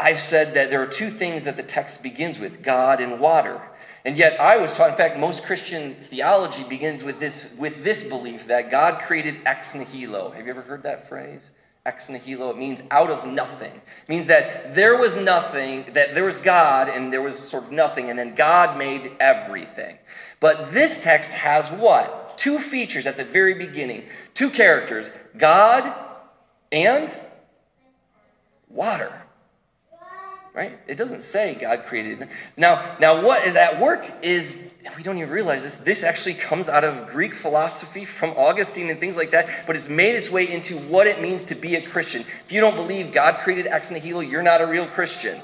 I've 0.00 0.20
said 0.20 0.54
that 0.54 0.70
there 0.70 0.82
are 0.82 0.86
two 0.86 1.10
things 1.10 1.44
that 1.44 1.56
the 1.56 1.62
text 1.62 2.02
begins 2.02 2.38
with 2.38 2.62
God 2.62 3.00
and 3.00 3.18
water. 3.18 3.60
And 4.04 4.16
yet 4.16 4.40
I 4.40 4.58
was 4.58 4.72
taught, 4.72 4.90
in 4.90 4.96
fact, 4.96 5.18
most 5.18 5.44
Christian 5.44 5.96
theology 6.02 6.62
begins 6.62 7.02
with 7.02 7.18
this, 7.18 7.48
with 7.58 7.82
this 7.82 8.04
belief 8.04 8.46
that 8.46 8.70
God 8.70 9.02
created 9.02 9.36
ex 9.44 9.74
nihilo. 9.74 10.30
Have 10.30 10.46
you 10.46 10.50
ever 10.50 10.62
heard 10.62 10.84
that 10.84 11.08
phrase? 11.08 11.50
Ex 11.88 12.10
nihilo. 12.10 12.50
It 12.50 12.58
means 12.58 12.82
out 12.90 13.08
of 13.08 13.26
nothing. 13.26 13.72
It 13.72 14.08
means 14.08 14.26
that 14.26 14.74
there 14.74 14.98
was 14.98 15.16
nothing, 15.16 15.86
that 15.94 16.14
there 16.14 16.24
was 16.24 16.36
God 16.36 16.90
and 16.90 17.10
there 17.10 17.22
was 17.22 17.38
sort 17.38 17.64
of 17.64 17.72
nothing, 17.72 18.10
and 18.10 18.18
then 18.18 18.34
God 18.34 18.76
made 18.76 19.12
everything. 19.20 19.96
But 20.38 20.70
this 20.70 21.00
text 21.00 21.30
has 21.32 21.70
what? 21.70 22.36
Two 22.36 22.58
features 22.58 23.06
at 23.06 23.16
the 23.16 23.24
very 23.24 23.54
beginning. 23.54 24.04
Two 24.34 24.50
characters. 24.50 25.10
God 25.38 25.94
and 26.70 27.18
water 28.68 29.17
right? 30.58 30.76
It 30.88 30.96
doesn't 30.96 31.22
say 31.22 31.54
God 31.54 31.84
created. 31.86 32.28
Now, 32.56 32.96
now 32.98 33.22
what 33.22 33.46
is 33.46 33.54
at 33.54 33.78
work 33.78 34.10
is 34.22 34.56
we 34.96 35.04
don't 35.04 35.16
even 35.16 35.30
realize 35.30 35.62
this. 35.62 35.76
This 35.76 36.02
actually 36.02 36.34
comes 36.34 36.68
out 36.68 36.82
of 36.82 37.06
Greek 37.06 37.36
philosophy 37.36 38.04
from 38.04 38.30
Augustine 38.30 38.90
and 38.90 38.98
things 38.98 39.16
like 39.16 39.30
that, 39.30 39.46
but 39.68 39.76
it's 39.76 39.88
made 39.88 40.16
its 40.16 40.32
way 40.32 40.50
into 40.50 40.76
what 40.76 41.06
it 41.06 41.22
means 41.22 41.44
to 41.44 41.54
be 41.54 41.76
a 41.76 41.88
Christian. 41.88 42.24
If 42.44 42.50
you 42.50 42.60
don't 42.60 42.74
believe 42.74 43.12
God 43.12 43.38
created 43.44 43.68
ex 43.68 43.92
nihilo, 43.92 44.18
you're 44.18 44.42
not 44.42 44.60
a 44.60 44.66
real 44.66 44.88
Christian. 44.88 45.40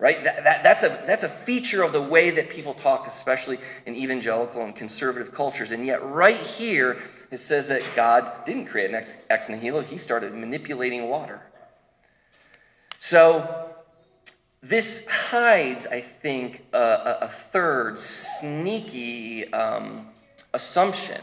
Right? 0.00 0.24
That, 0.24 0.42
that, 0.42 0.64
that's, 0.64 0.82
a, 0.82 0.88
that's 1.06 1.22
a 1.22 1.28
feature 1.28 1.84
of 1.84 1.92
the 1.92 2.02
way 2.02 2.30
that 2.32 2.50
people 2.50 2.74
talk, 2.74 3.06
especially 3.06 3.60
in 3.86 3.94
evangelical 3.94 4.64
and 4.64 4.74
conservative 4.74 5.32
cultures. 5.32 5.70
And 5.70 5.86
yet, 5.86 6.04
right 6.04 6.40
here, 6.40 6.98
it 7.30 7.38
says 7.38 7.68
that 7.68 7.82
God 7.94 8.44
didn't 8.44 8.66
create 8.66 8.90
an 8.90 8.96
ex, 8.96 9.14
ex 9.30 9.48
nihilo, 9.48 9.82
He 9.82 9.96
started 9.96 10.34
manipulating 10.34 11.08
water. 11.08 11.40
So, 12.98 13.65
this 14.62 15.06
hides, 15.06 15.86
I 15.86 16.00
think, 16.00 16.64
a, 16.72 17.18
a 17.22 17.30
third 17.52 17.98
sneaky 17.98 19.52
um, 19.52 20.08
assumption. 20.54 21.20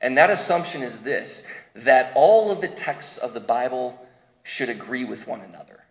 And 0.00 0.18
that 0.18 0.30
assumption 0.30 0.82
is 0.82 1.00
this 1.00 1.44
that 1.74 2.12
all 2.14 2.50
of 2.50 2.60
the 2.60 2.68
texts 2.68 3.18
of 3.18 3.34
the 3.34 3.40
Bible 3.40 3.98
should 4.42 4.68
agree 4.68 5.04
with 5.04 5.26
one 5.26 5.40
another. 5.40 5.83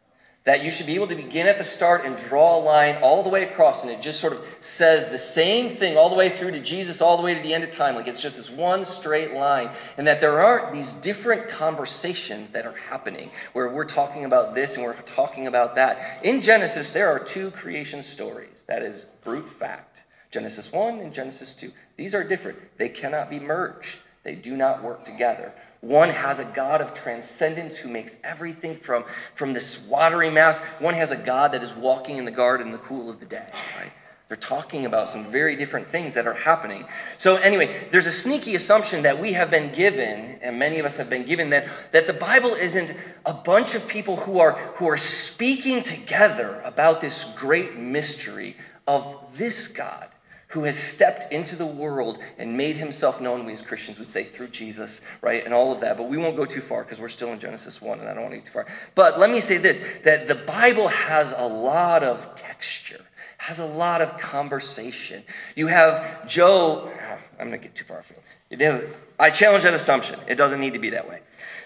That 0.46 0.64
you 0.64 0.72
should 0.72 0.88
be 0.88 0.96
able 0.96 1.08
to 1.08 1.16
begin 1.16 1.48
at 1.48 1.58
the 1.58 1.64
start 1.64 2.04
and 2.04 2.18
draw 2.28 2.58
a 2.58 2.62
line 2.62 2.98
all 3.02 3.24
the 3.24 3.30
way 3.30 3.44
across, 3.44 3.84
and 3.84 3.92
it 3.92 4.02
just 4.02 4.20
sort 4.20 4.34
of 4.34 4.44
says 4.60 5.08
the 5.08 5.18
same 5.18 5.78
thing 5.78 5.96
all 5.96 6.10
the 6.10 6.16
way 6.16 6.38
through 6.38 6.52
to 6.52 6.60
Jesus, 6.60 7.02
all 7.02 7.16
the 7.16 7.24
way 7.24 7.34
to 7.34 7.42
the 7.42 7.54
end 7.54 7.64
of 7.64 7.72
time. 7.72 7.96
Like 7.96 8.08
it's 8.08 8.22
just 8.22 8.36
this 8.36 8.50
one 8.50 8.84
straight 8.84 9.34
line. 9.34 9.70
And 9.98 10.06
that 10.08 10.20
there 10.20 10.42
aren't 10.42 10.74
these 10.74 10.92
different 10.94 11.48
conversations 11.48 12.52
that 12.52 12.66
are 12.66 12.76
happening 12.76 13.32
where 13.54 13.70
we're 13.70 13.86
talking 13.86 14.26
about 14.26 14.54
this 14.54 14.76
and 14.76 14.84
we're 14.84 15.02
talking 15.02 15.48
about 15.48 15.76
that. 15.76 16.24
In 16.26 16.42
Genesis, 16.42 16.92
there 16.92 17.10
are 17.10 17.20
two 17.20 17.52
creation 17.52 18.04
stories. 18.04 18.66
That 18.68 18.82
is 18.82 19.06
brute 19.24 19.50
fact 19.60 20.04
Genesis 20.34 20.72
1 20.72 21.00
and 21.00 21.14
Genesis 21.14 21.54
2. 21.54 21.72
These 21.96 22.16
are 22.16 22.24
different, 22.24 22.58
they 22.80 22.90
cannot 22.90 23.30
be 23.30 23.40
merged, 23.40 24.00
they 24.24 24.34
do 24.34 24.58
not 24.58 24.84
work 24.84 25.06
together. 25.06 25.54
One 25.84 26.10
has 26.12 26.40
a 26.40 26.46
God 26.46 26.80
of 26.80 26.94
transcendence 26.94 27.76
who 27.76 27.90
makes 27.90 28.16
everything 28.24 28.78
from, 28.78 29.04
from 29.36 29.52
this 29.52 29.82
watery 29.82 30.32
mass. 30.32 30.60
One 30.80 30.94
has 30.94 31.12
a 31.12 31.18
God 31.18 31.52
that 31.52 31.62
is 31.62 31.74
walking 31.74 32.16
in 32.16 32.24
the 32.24 32.32
garden 32.32 32.68
in 32.68 32.72
the 32.72 32.80
cool 32.80 33.10
of 33.10 33.20
the 33.20 33.26
day, 33.26 33.50
right? 33.78 33.92
They're 34.30 34.38
talking 34.38 34.86
about 34.86 35.10
some 35.10 35.30
very 35.30 35.58
different 35.58 35.86
things 35.86 36.14
that 36.14 36.26
are 36.26 36.36
happening. 36.36 36.86
So, 37.18 37.36
anyway, 37.36 37.90
there's 37.92 38.06
a 38.06 38.14
sneaky 38.14 38.56
assumption 38.56 39.04
that 39.04 39.20
we 39.20 39.34
have 39.34 39.52
been 39.52 39.74
given, 39.74 40.40
and 40.42 40.58
many 40.58 40.80
of 40.80 40.86
us 40.86 40.96
have 40.96 41.10
been 41.10 41.26
given, 41.26 41.50
that, 41.50 41.68
that 41.92 42.08
the 42.08 42.14
Bible 42.14 42.54
isn't 42.54 42.96
a 43.26 43.34
bunch 43.34 43.76
of 43.76 43.86
people 43.86 44.16
who 44.16 44.40
are, 44.40 44.54
who 44.76 44.88
are 44.88 44.98
speaking 44.98 45.84
together 45.84 46.62
about 46.64 47.02
this 47.02 47.26
great 47.36 47.76
mystery 47.76 48.56
of 48.88 49.18
this 49.36 49.68
God 49.68 50.13
who 50.54 50.66
has 50.66 50.78
stepped 50.78 51.34
into 51.34 51.56
the 51.56 51.66
world 51.66 52.20
and 52.38 52.56
made 52.56 52.78
himself 52.78 53.20
known, 53.20 53.44
we 53.44 53.54
as 53.54 53.62
Christians 53.64 53.98
would 53.98 54.12
say, 54.12 54.24
through 54.24 54.50
Jesus, 54.50 55.02
right? 55.24 55.44
And 55.44 55.52
all 55.52 55.72
of 55.72 55.82
that. 55.82 55.98
But 55.98 56.10
we 56.10 56.18
won't 56.18 56.38
go 56.38 56.46
too 56.46 56.62
far 56.62 56.84
because 56.84 57.00
we're 57.00 57.10
still 57.10 57.34
in 57.34 57.40
Genesis 57.40 57.82
1 57.82 58.00
and 58.00 58.08
I 58.08 58.14
don't 58.14 58.22
want 58.22 58.34
to 58.34 58.38
get 58.38 58.46
too 58.46 58.54
far. 58.54 58.68
But 58.94 59.18
let 59.18 59.32
me 59.32 59.42
say 59.42 59.58
this 59.58 59.82
that 60.04 60.28
the 60.28 60.36
Bible 60.36 60.90
has 60.90 61.34
a 61.36 61.48
lot 61.48 62.04
of 62.04 62.36
texture, 62.36 63.02
has 63.40 63.58
a 63.58 63.66
lot 63.66 64.04
of 64.04 64.20
conversation. 64.20 65.24
You 65.56 65.66
have 65.66 66.28
Job, 66.28 66.88
ah, 67.02 67.18
I'm 67.40 67.48
going 67.48 67.60
to 67.60 67.68
get 67.68 67.74
too 67.74 67.86
far 67.86 68.02
afield. 68.02 68.22
It 68.52 68.58
doesn't, 68.58 68.96
I 69.20 69.32
challenge 69.32 69.64
that 69.64 69.74
assumption. 69.74 70.20
It 70.28 70.36
doesn't 70.36 70.60
need 70.60 70.74
to 70.74 70.80
be 70.80 70.92
that 70.92 71.10
way. 71.10 71.22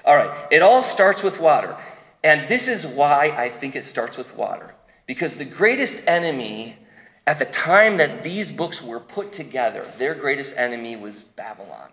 All 0.05 0.15
right. 0.15 0.47
It 0.49 0.61
all 0.61 0.81
starts 0.81 1.23
with 1.23 1.41
water. 1.41 1.75
And 2.23 2.47
this 2.47 2.69
is 2.69 2.87
why 2.87 3.31
I 3.31 3.49
think 3.49 3.75
it 3.75 3.83
starts 3.83 4.15
with 4.15 4.33
water. 4.37 4.73
Because 5.07 5.35
the 5.35 5.43
greatest 5.43 6.01
enemy 6.07 6.77
at 7.27 7.39
the 7.39 7.45
time 7.45 7.97
that 7.97 8.23
these 8.23 8.49
books 8.49 8.81
were 8.81 9.01
put 9.01 9.33
together, 9.33 9.85
their 9.97 10.15
greatest 10.15 10.55
enemy 10.55 10.95
was 10.95 11.23
Babylon. 11.35 11.89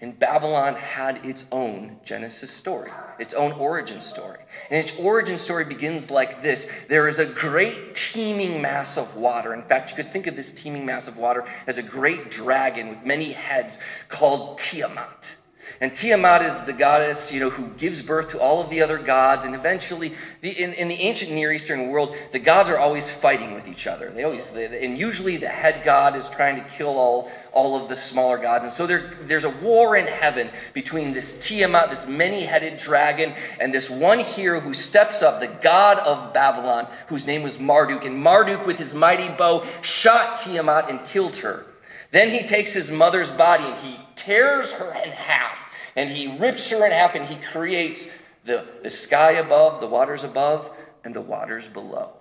And 0.00 0.18
Babylon 0.18 0.74
had 0.74 1.24
its 1.24 1.44
own 1.52 2.00
Genesis 2.02 2.50
story, 2.50 2.90
its 3.20 3.34
own 3.34 3.52
origin 3.52 4.00
story. 4.00 4.38
And 4.70 4.82
its 4.82 4.98
origin 4.98 5.38
story 5.38 5.64
begins 5.64 6.10
like 6.10 6.42
this 6.42 6.66
There 6.88 7.06
is 7.06 7.20
a 7.20 7.26
great 7.26 7.94
teeming 7.94 8.60
mass 8.60 8.96
of 8.96 9.14
water. 9.14 9.54
In 9.54 9.62
fact, 9.62 9.90
you 9.90 9.96
could 9.96 10.12
think 10.12 10.26
of 10.26 10.34
this 10.34 10.50
teeming 10.50 10.84
mass 10.84 11.06
of 11.06 11.18
water 11.18 11.44
as 11.68 11.78
a 11.78 11.82
great 11.82 12.30
dragon 12.30 12.88
with 12.88 13.04
many 13.04 13.30
heads 13.30 13.78
called 14.08 14.58
Tiamat. 14.58 15.36
And 15.82 15.92
Tiamat 15.92 16.42
is 16.42 16.62
the 16.62 16.72
goddess, 16.72 17.32
you 17.32 17.40
know, 17.40 17.50
who 17.50 17.66
gives 17.70 18.00
birth 18.00 18.28
to 18.30 18.40
all 18.40 18.60
of 18.60 18.70
the 18.70 18.80
other 18.82 18.98
gods. 18.98 19.46
And 19.46 19.52
eventually, 19.52 20.14
the, 20.40 20.50
in, 20.50 20.74
in 20.74 20.86
the 20.86 20.94
ancient 20.94 21.32
Near 21.32 21.50
Eastern 21.50 21.88
world, 21.88 22.14
the 22.30 22.38
gods 22.38 22.70
are 22.70 22.78
always 22.78 23.10
fighting 23.10 23.52
with 23.52 23.66
each 23.66 23.88
other. 23.88 24.08
They 24.12 24.22
always, 24.22 24.52
they, 24.52 24.86
and 24.86 24.96
usually 24.96 25.38
the 25.38 25.48
head 25.48 25.82
god 25.84 26.14
is 26.14 26.28
trying 26.28 26.54
to 26.54 26.62
kill 26.70 26.96
all, 26.96 27.32
all 27.50 27.82
of 27.82 27.88
the 27.88 27.96
smaller 27.96 28.38
gods. 28.38 28.62
And 28.62 28.72
so 28.72 28.86
there, 28.86 29.14
there's 29.22 29.42
a 29.42 29.50
war 29.50 29.96
in 29.96 30.06
heaven 30.06 30.50
between 30.72 31.12
this 31.12 31.32
Tiamat, 31.44 31.90
this 31.90 32.06
many-headed 32.06 32.78
dragon, 32.78 33.34
and 33.58 33.74
this 33.74 33.90
one 33.90 34.20
hero 34.20 34.60
who 34.60 34.74
steps 34.74 35.20
up, 35.20 35.40
the 35.40 35.48
god 35.48 35.98
of 35.98 36.32
Babylon, 36.32 36.86
whose 37.08 37.26
name 37.26 37.42
was 37.42 37.58
Marduk. 37.58 38.04
And 38.04 38.16
Marduk, 38.16 38.66
with 38.68 38.76
his 38.78 38.94
mighty 38.94 39.30
bow, 39.30 39.66
shot 39.80 40.42
Tiamat 40.42 40.88
and 40.88 41.04
killed 41.06 41.38
her. 41.38 41.66
Then 42.12 42.30
he 42.30 42.46
takes 42.46 42.72
his 42.72 42.88
mother's 42.88 43.32
body 43.32 43.64
and 43.64 43.74
he 43.80 43.98
tears 44.14 44.70
her 44.70 44.92
in 44.92 45.10
half 45.10 45.58
and 45.96 46.10
he 46.10 46.38
rips 46.38 46.68
her 46.70 46.84
in 46.86 46.92
half 46.92 47.14
and 47.14 47.24
he 47.24 47.36
creates 47.36 48.06
the, 48.44 48.66
the 48.82 48.90
sky 48.90 49.32
above, 49.32 49.80
the 49.80 49.86
waters 49.86 50.24
above, 50.24 50.70
and 51.04 51.14
the 51.14 51.20
waters 51.20 51.68
below. 51.68 52.12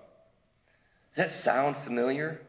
Does 1.11 1.17
that 1.17 1.31
sound 1.31 1.75
familiar? 1.83 2.41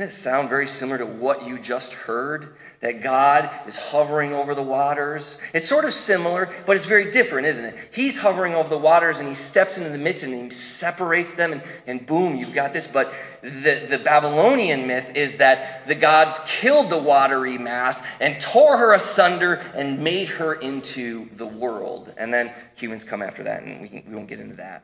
Doesn't 0.00 0.16
it 0.16 0.22
sound 0.22 0.48
very 0.48 0.66
similar 0.66 0.96
to 0.96 1.04
what 1.04 1.46
you 1.46 1.58
just 1.58 1.92
heard? 1.92 2.54
That 2.80 3.02
God 3.02 3.50
is 3.66 3.76
hovering 3.76 4.32
over 4.32 4.54
the 4.54 4.62
waters. 4.62 5.36
It's 5.52 5.68
sort 5.68 5.84
of 5.84 5.92
similar, 5.92 6.48
but 6.64 6.74
it's 6.74 6.86
very 6.86 7.10
different, 7.10 7.46
isn't 7.48 7.66
it? 7.66 7.76
He's 7.90 8.18
hovering 8.18 8.54
over 8.54 8.70
the 8.70 8.78
waters 8.78 9.18
and 9.18 9.28
he 9.28 9.34
steps 9.34 9.76
into 9.76 9.90
the 9.90 9.98
midst 9.98 10.24
and 10.24 10.32
he 10.32 10.56
separates 10.56 11.34
them, 11.34 11.52
and, 11.52 11.62
and 11.86 12.06
boom, 12.06 12.34
you've 12.34 12.54
got 12.54 12.72
this. 12.72 12.86
But 12.86 13.12
the, 13.42 13.88
the 13.90 14.00
Babylonian 14.02 14.86
myth 14.86 15.06
is 15.14 15.36
that 15.36 15.86
the 15.86 15.94
gods 15.94 16.40
killed 16.46 16.88
the 16.88 16.96
watery 16.96 17.58
mass 17.58 18.00
and 18.20 18.40
tore 18.40 18.78
her 18.78 18.94
asunder 18.94 19.56
and 19.74 20.02
made 20.02 20.30
her 20.30 20.54
into 20.54 21.28
the 21.36 21.46
world. 21.46 22.14
And 22.16 22.32
then 22.32 22.54
humans 22.74 23.04
come 23.04 23.20
after 23.20 23.42
that, 23.42 23.64
and 23.64 23.82
we, 23.82 23.88
can, 23.90 24.04
we 24.08 24.16
won't 24.16 24.28
get 24.28 24.40
into 24.40 24.56
that. 24.56 24.82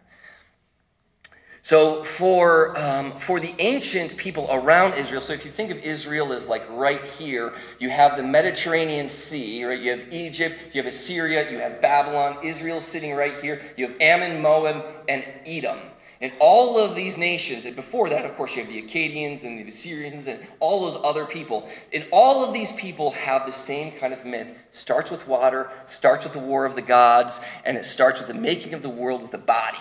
So 1.67 2.05
for 2.05 2.79
um, 2.79 3.19
for 3.19 3.41
the 3.41 3.53
ancient 3.59 4.17
people 4.17 4.47
around 4.53 4.95
Israel, 4.95 5.21
so 5.21 5.33
if 5.33 5.45
you 5.45 5.51
think 5.51 5.73
of 5.73 5.79
Israel 5.79 6.33
as 6.33 6.47
like 6.47 6.63
right 6.71 7.05
here, 7.19 7.55
you 7.81 7.91
have 7.91 8.17
the 8.17 8.23
Mediterranean 8.23 9.09
Sea, 9.09 9.65
right? 9.65 9.81
You 9.81 9.99
have 9.99 10.13
Egypt, 10.13 10.61
you 10.73 10.81
have 10.81 10.87
Assyria, 10.87 11.51
you 11.51 11.59
have 11.59 11.81
Babylon. 11.81 12.39
Israel 12.45 12.81
sitting 12.81 13.17
right 13.17 13.37
here. 13.39 13.61
You 13.77 13.89
have 13.89 14.01
Ammon, 14.01 14.41
Moab, 14.41 14.85
and 15.09 15.25
Edom. 15.45 15.81
And 16.21 16.33
all 16.39 16.79
of 16.79 16.95
these 16.95 17.17
nations, 17.17 17.65
and 17.67 17.75
before 17.75 18.11
that, 18.11 18.25
of 18.25 18.37
course, 18.37 18.55
you 18.55 18.63
have 18.63 18.73
the 18.73 18.83
Akkadians 18.83 19.43
and 19.43 19.59
the 19.59 19.69
Assyrians 19.69 20.29
and 20.29 20.47
all 20.61 20.89
those 20.89 21.01
other 21.03 21.27
people. 21.27 21.69
And 21.93 22.07
all 22.13 22.45
of 22.45 22.55
these 22.55 22.71
people 22.71 23.11
have 23.11 23.45
the 23.45 23.53
same 23.53 23.91
kind 23.99 24.13
of 24.13 24.25
myth. 24.25 24.57
Starts 24.71 25.11
with 25.11 25.27
water, 25.27 25.73
starts 25.87 26.23
with 26.23 26.33
the 26.33 26.39
war 26.39 26.65
of 26.65 26.77
the 26.77 26.83
gods, 26.83 27.41
and 27.65 27.77
it 27.77 27.85
starts 27.85 28.21
with 28.21 28.29
the 28.29 28.35
making 28.35 28.73
of 28.73 28.83
the 28.83 28.89
world 28.89 29.21
with 29.21 29.33
the 29.33 29.39
body 29.39 29.79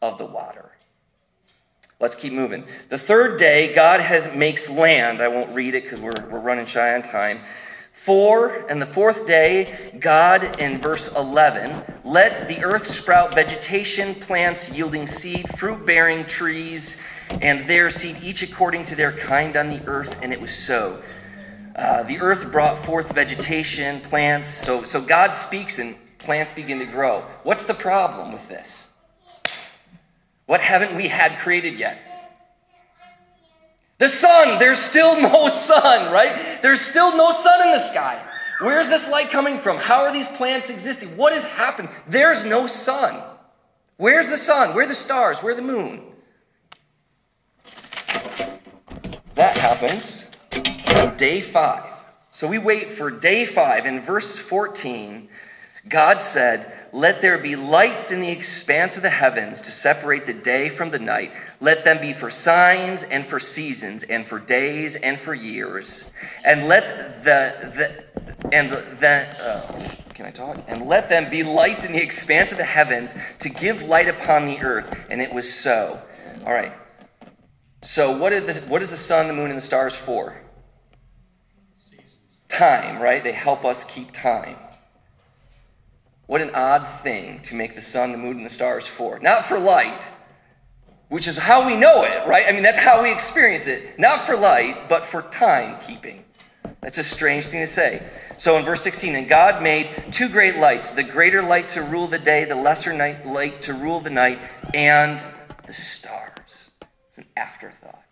of 0.00 0.18
the 0.18 0.26
water. 0.26 0.72
Let's 2.02 2.16
keep 2.16 2.32
moving. 2.32 2.64
The 2.88 2.98
third 2.98 3.38
day, 3.38 3.72
God 3.72 4.00
has 4.00 4.34
makes 4.34 4.68
land. 4.68 5.22
I 5.22 5.28
won't 5.28 5.54
read 5.54 5.76
it 5.76 5.84
because 5.84 6.00
we're, 6.00 6.10
we're 6.28 6.40
running 6.40 6.66
shy 6.66 6.94
on 6.94 7.02
time. 7.02 7.42
Four, 7.92 8.66
and 8.68 8.82
the 8.82 8.86
fourth 8.86 9.24
day, 9.24 9.96
God, 10.00 10.60
in 10.60 10.80
verse 10.80 11.06
11, 11.14 11.80
let 12.02 12.48
the 12.48 12.64
earth 12.64 12.88
sprout 12.88 13.36
vegetation, 13.36 14.16
plants 14.16 14.68
yielding 14.68 15.06
seed, 15.06 15.46
fruit 15.56 15.86
bearing 15.86 16.24
trees, 16.24 16.96
and 17.30 17.70
their 17.70 17.88
seed, 17.88 18.16
each 18.20 18.42
according 18.42 18.84
to 18.86 18.96
their 18.96 19.12
kind 19.12 19.56
on 19.56 19.68
the 19.68 19.80
earth. 19.86 20.16
And 20.22 20.32
it 20.32 20.40
was 20.40 20.52
so. 20.52 21.00
Uh, 21.76 22.02
the 22.02 22.18
earth 22.18 22.50
brought 22.50 22.80
forth 22.80 23.14
vegetation, 23.14 24.00
plants. 24.00 24.48
So, 24.48 24.82
so 24.82 25.00
God 25.00 25.34
speaks 25.34 25.78
and 25.78 25.94
plants 26.18 26.52
begin 26.52 26.80
to 26.80 26.86
grow. 26.86 27.24
What's 27.44 27.64
the 27.64 27.74
problem 27.74 28.32
with 28.32 28.48
this? 28.48 28.88
What 30.46 30.60
haven't 30.60 30.96
we 30.96 31.08
had 31.08 31.38
created 31.38 31.78
yet? 31.78 31.98
The 33.98 34.08
sun. 34.08 34.58
There's 34.58 34.78
still 34.78 35.20
no 35.20 35.48
sun, 35.48 36.12
right? 36.12 36.60
There's 36.62 36.80
still 36.80 37.16
no 37.16 37.30
sun 37.30 37.68
in 37.68 37.72
the 37.72 37.88
sky. 37.88 38.24
Where's 38.60 38.88
this 38.88 39.08
light 39.08 39.30
coming 39.30 39.58
from? 39.58 39.78
How 39.78 40.02
are 40.02 40.12
these 40.12 40.28
plants 40.28 40.70
existing? 40.70 41.16
What 41.16 41.32
has 41.32 41.44
happened? 41.44 41.88
There's 42.08 42.44
no 42.44 42.66
sun. 42.66 43.22
Where's 43.96 44.28
the 44.28 44.38
sun? 44.38 44.74
Where 44.74 44.84
are 44.84 44.88
the 44.88 44.94
stars? 44.94 45.42
Where 45.42 45.54
the 45.54 45.62
moon? 45.62 46.02
That 49.34 49.56
happens 49.56 50.28
on 50.96 51.16
day 51.16 51.40
five. 51.40 51.90
So 52.30 52.48
we 52.48 52.58
wait 52.58 52.90
for 52.90 53.10
day 53.10 53.46
five. 53.46 53.86
In 53.86 54.00
verse 54.00 54.36
14, 54.36 55.28
God 55.88 56.22
said, 56.22 56.72
Let 56.92 57.20
there 57.20 57.38
be 57.38 57.56
lights 57.56 58.12
in 58.12 58.20
the 58.20 58.30
expanse 58.30 58.96
of 58.96 59.02
the 59.02 59.10
heavens 59.10 59.60
to 59.62 59.72
separate 59.72 60.26
the 60.26 60.32
day 60.32 60.68
from 60.68 60.90
the 60.90 60.98
night. 60.98 61.32
Let 61.60 61.84
them 61.84 62.00
be 62.00 62.12
for 62.12 62.30
signs 62.30 63.02
and 63.02 63.26
for 63.26 63.40
seasons 63.40 64.04
and 64.04 64.26
for 64.26 64.38
days 64.38 64.94
and 64.94 65.18
for 65.18 65.34
years. 65.34 66.04
And 66.44 66.68
let 66.68 67.24
the, 67.24 67.72
the 67.76 68.54
and 68.54 68.70
the, 68.70 69.10
uh, 69.42 69.94
can 70.14 70.26
I 70.26 70.30
talk? 70.30 70.62
And 70.68 70.86
let 70.86 71.08
them 71.08 71.30
be 71.30 71.42
lights 71.42 71.84
in 71.84 71.92
the 71.92 72.02
expanse 72.02 72.52
of 72.52 72.58
the 72.58 72.64
heavens 72.64 73.16
to 73.40 73.48
give 73.48 73.82
light 73.82 74.08
upon 74.08 74.46
the 74.46 74.58
earth. 74.58 74.96
And 75.10 75.20
it 75.20 75.32
was 75.32 75.52
so. 75.52 76.00
All 76.46 76.52
right. 76.52 76.72
So 77.82 78.16
what, 78.16 78.30
the, 78.30 78.62
what 78.68 78.82
is 78.82 78.90
the 78.90 78.96
sun, 78.96 79.26
the 79.26 79.34
moon, 79.34 79.50
and 79.50 79.56
the 79.56 79.62
stars 79.62 79.94
for? 79.94 80.40
Time, 82.48 83.02
right? 83.02 83.24
They 83.24 83.32
help 83.32 83.64
us 83.64 83.82
keep 83.84 84.12
time. 84.12 84.56
What 86.32 86.40
an 86.40 86.54
odd 86.54 86.88
thing 87.02 87.40
to 87.42 87.54
make 87.54 87.74
the 87.74 87.82
sun, 87.82 88.10
the 88.10 88.16
moon, 88.16 88.38
and 88.38 88.46
the 88.46 88.48
stars 88.48 88.86
for. 88.86 89.18
Not 89.18 89.44
for 89.44 89.58
light, 89.58 90.02
which 91.10 91.28
is 91.28 91.36
how 91.36 91.66
we 91.66 91.76
know 91.76 92.04
it, 92.04 92.26
right? 92.26 92.46
I 92.48 92.52
mean, 92.52 92.62
that's 92.62 92.78
how 92.78 93.02
we 93.02 93.12
experience 93.12 93.66
it. 93.66 93.98
Not 93.98 94.24
for 94.24 94.34
light, 94.34 94.88
but 94.88 95.04
for 95.04 95.20
time 95.20 95.78
keeping. 95.82 96.24
That's 96.80 96.96
a 96.96 97.04
strange 97.04 97.48
thing 97.48 97.60
to 97.60 97.66
say. 97.66 98.02
So 98.38 98.56
in 98.56 98.64
verse 98.64 98.80
16, 98.80 99.14
and 99.14 99.28
God 99.28 99.62
made 99.62 99.90
two 100.10 100.30
great 100.30 100.56
lights 100.56 100.90
the 100.92 101.02
greater 101.02 101.42
light 101.42 101.68
to 101.68 101.82
rule 101.82 102.06
the 102.06 102.18
day, 102.18 102.46
the 102.46 102.54
lesser 102.54 102.94
night 102.94 103.26
light 103.26 103.60
to 103.60 103.74
rule 103.74 104.00
the 104.00 104.08
night, 104.08 104.38
and 104.72 105.22
the 105.66 105.74
stars. 105.74 106.70
It's 107.10 107.18
an 107.18 107.26
afterthought. 107.36 108.04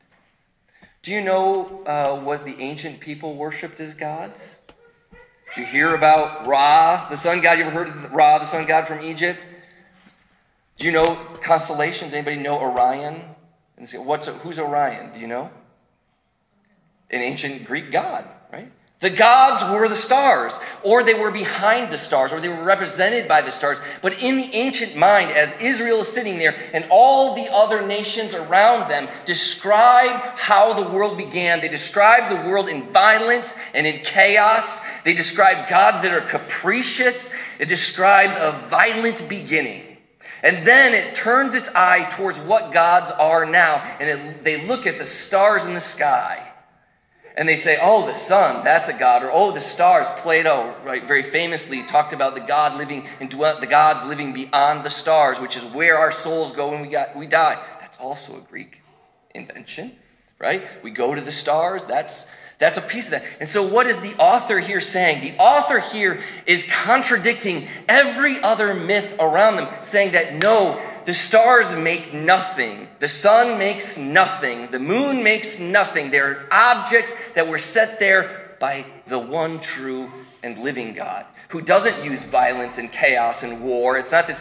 Do 1.02 1.12
you 1.12 1.22
know 1.22 1.84
uh, 1.86 2.20
what 2.20 2.44
the 2.44 2.60
ancient 2.60 3.00
people 3.00 3.34
worshipped 3.34 3.80
as 3.80 3.94
gods? 3.94 4.58
Did 5.54 5.62
you 5.62 5.66
hear 5.66 5.94
about 5.96 6.46
Ra, 6.46 7.08
the 7.10 7.16
sun 7.16 7.40
god? 7.40 7.58
You 7.58 7.64
ever 7.64 7.72
heard 7.72 7.88
of 7.88 8.12
Ra, 8.12 8.38
the 8.38 8.44
sun 8.44 8.66
god 8.66 8.86
from 8.86 9.00
Egypt? 9.00 9.40
Do 10.78 10.86
you 10.86 10.92
know 10.92 11.16
constellations? 11.42 12.14
Anybody 12.14 12.36
know 12.36 12.60
Orion? 12.60 13.20
And 13.76 13.88
say, 13.88 13.98
what's 13.98 14.26
who's 14.26 14.60
Orion? 14.60 15.12
Do 15.12 15.18
you 15.18 15.26
know? 15.26 15.50
An 17.10 17.20
ancient 17.20 17.64
Greek 17.64 17.90
god, 17.90 18.24
right? 18.52 18.70
The 19.00 19.08
gods 19.08 19.64
were 19.64 19.88
the 19.88 19.96
stars, 19.96 20.52
or 20.82 21.02
they 21.02 21.14
were 21.14 21.30
behind 21.30 21.90
the 21.90 21.96
stars, 21.96 22.32
or 22.32 22.40
they 22.40 22.50
were 22.50 22.62
represented 22.62 23.26
by 23.26 23.40
the 23.40 23.50
stars. 23.50 23.78
But 24.02 24.22
in 24.22 24.36
the 24.36 24.54
ancient 24.54 24.94
mind, 24.94 25.30
as 25.30 25.54
Israel 25.58 26.00
is 26.00 26.08
sitting 26.08 26.38
there 26.38 26.54
and 26.74 26.84
all 26.90 27.34
the 27.34 27.50
other 27.50 27.86
nations 27.86 28.34
around 28.34 28.90
them 28.90 29.08
describe 29.24 30.20
how 30.36 30.74
the 30.74 30.86
world 30.86 31.16
began, 31.16 31.62
they 31.62 31.68
describe 31.68 32.28
the 32.28 32.46
world 32.46 32.68
in 32.68 32.92
violence 32.92 33.56
and 33.72 33.86
in 33.86 34.04
chaos. 34.04 34.82
They 35.06 35.14
describe 35.14 35.70
gods 35.70 36.02
that 36.02 36.12
are 36.12 36.20
capricious. 36.20 37.30
It 37.58 37.70
describes 37.70 38.36
a 38.36 38.66
violent 38.68 39.26
beginning. 39.30 39.96
And 40.42 40.66
then 40.66 40.92
it 40.92 41.14
turns 41.14 41.54
its 41.54 41.70
eye 41.74 42.06
towards 42.10 42.38
what 42.38 42.72
gods 42.72 43.10
are 43.10 43.46
now, 43.46 43.76
and 43.98 44.10
it, 44.10 44.44
they 44.44 44.66
look 44.66 44.86
at 44.86 44.98
the 44.98 45.06
stars 45.06 45.64
in 45.64 45.72
the 45.72 45.80
sky 45.80 46.49
and 47.36 47.48
they 47.48 47.56
say, 47.56 47.78
oh, 47.80 48.06
the 48.06 48.14
sun, 48.14 48.64
that's 48.64 48.88
a 48.88 48.92
god, 48.92 49.22
or 49.22 49.30
oh, 49.32 49.52
the 49.52 49.60
stars. 49.60 50.06
Plato, 50.18 50.74
right, 50.84 51.06
very 51.06 51.22
famously 51.22 51.82
talked 51.82 52.12
about 52.12 52.34
the 52.34 52.40
god 52.40 52.76
living 52.76 53.06
and 53.20 53.30
dwell, 53.30 53.60
the 53.60 53.66
gods 53.66 54.04
living 54.04 54.32
beyond 54.32 54.84
the 54.84 54.90
stars, 54.90 55.38
which 55.40 55.56
is 55.56 55.64
where 55.66 55.98
our 55.98 56.10
souls 56.10 56.52
go 56.52 56.70
when 56.70 56.80
we 56.80 56.88
got 56.88 57.16
we 57.16 57.26
die. 57.26 57.62
That's 57.80 57.98
also 57.98 58.36
a 58.36 58.40
Greek 58.40 58.82
invention, 59.34 59.96
right? 60.38 60.66
We 60.82 60.90
go 60.90 61.14
to 61.14 61.20
the 61.20 61.32
stars. 61.32 61.86
That's 61.86 62.26
that's 62.60 62.76
a 62.76 62.82
piece 62.82 63.06
of 63.06 63.12
that. 63.12 63.24
And 63.40 63.48
so, 63.48 63.66
what 63.66 63.86
is 63.86 63.98
the 64.00 64.14
author 64.16 64.58
here 64.58 64.82
saying? 64.82 65.22
The 65.22 65.38
author 65.38 65.78
here 65.78 66.20
is 66.44 66.62
contradicting 66.64 67.66
every 67.88 68.38
other 68.42 68.74
myth 68.74 69.14
around 69.18 69.56
them, 69.56 69.68
saying 69.80 70.12
that 70.12 70.34
no, 70.34 70.78
the 71.10 71.14
stars 71.14 71.74
make 71.74 72.14
nothing. 72.14 72.86
The 73.00 73.08
sun 73.08 73.58
makes 73.58 73.98
nothing. 73.98 74.70
The 74.70 74.78
moon 74.78 75.24
makes 75.24 75.58
nothing. 75.58 76.12
They're 76.12 76.46
objects 76.52 77.12
that 77.34 77.48
were 77.48 77.58
set 77.58 77.98
there 77.98 78.54
by 78.60 78.86
the 79.08 79.18
one 79.18 79.58
true 79.58 80.08
and 80.44 80.56
living 80.60 80.94
God 80.94 81.26
who 81.48 81.62
doesn't 81.62 82.04
use 82.04 82.22
violence 82.22 82.78
and 82.78 82.92
chaos 82.92 83.42
and 83.42 83.60
war. 83.60 83.98
It's 83.98 84.12
not 84.12 84.28
this, 84.28 84.40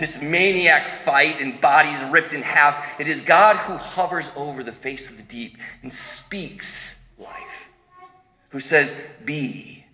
this 0.00 0.20
maniac 0.20 0.88
fight 1.04 1.40
and 1.40 1.60
bodies 1.60 2.02
ripped 2.10 2.32
in 2.32 2.42
half. 2.42 2.84
It 2.98 3.06
is 3.06 3.20
God 3.20 3.54
who 3.58 3.74
hovers 3.74 4.32
over 4.34 4.64
the 4.64 4.72
face 4.72 5.08
of 5.08 5.16
the 5.16 5.22
deep 5.22 5.58
and 5.82 5.92
speaks 5.92 6.96
life, 7.20 7.68
who 8.48 8.58
says, 8.58 8.96
Be. 9.24 9.84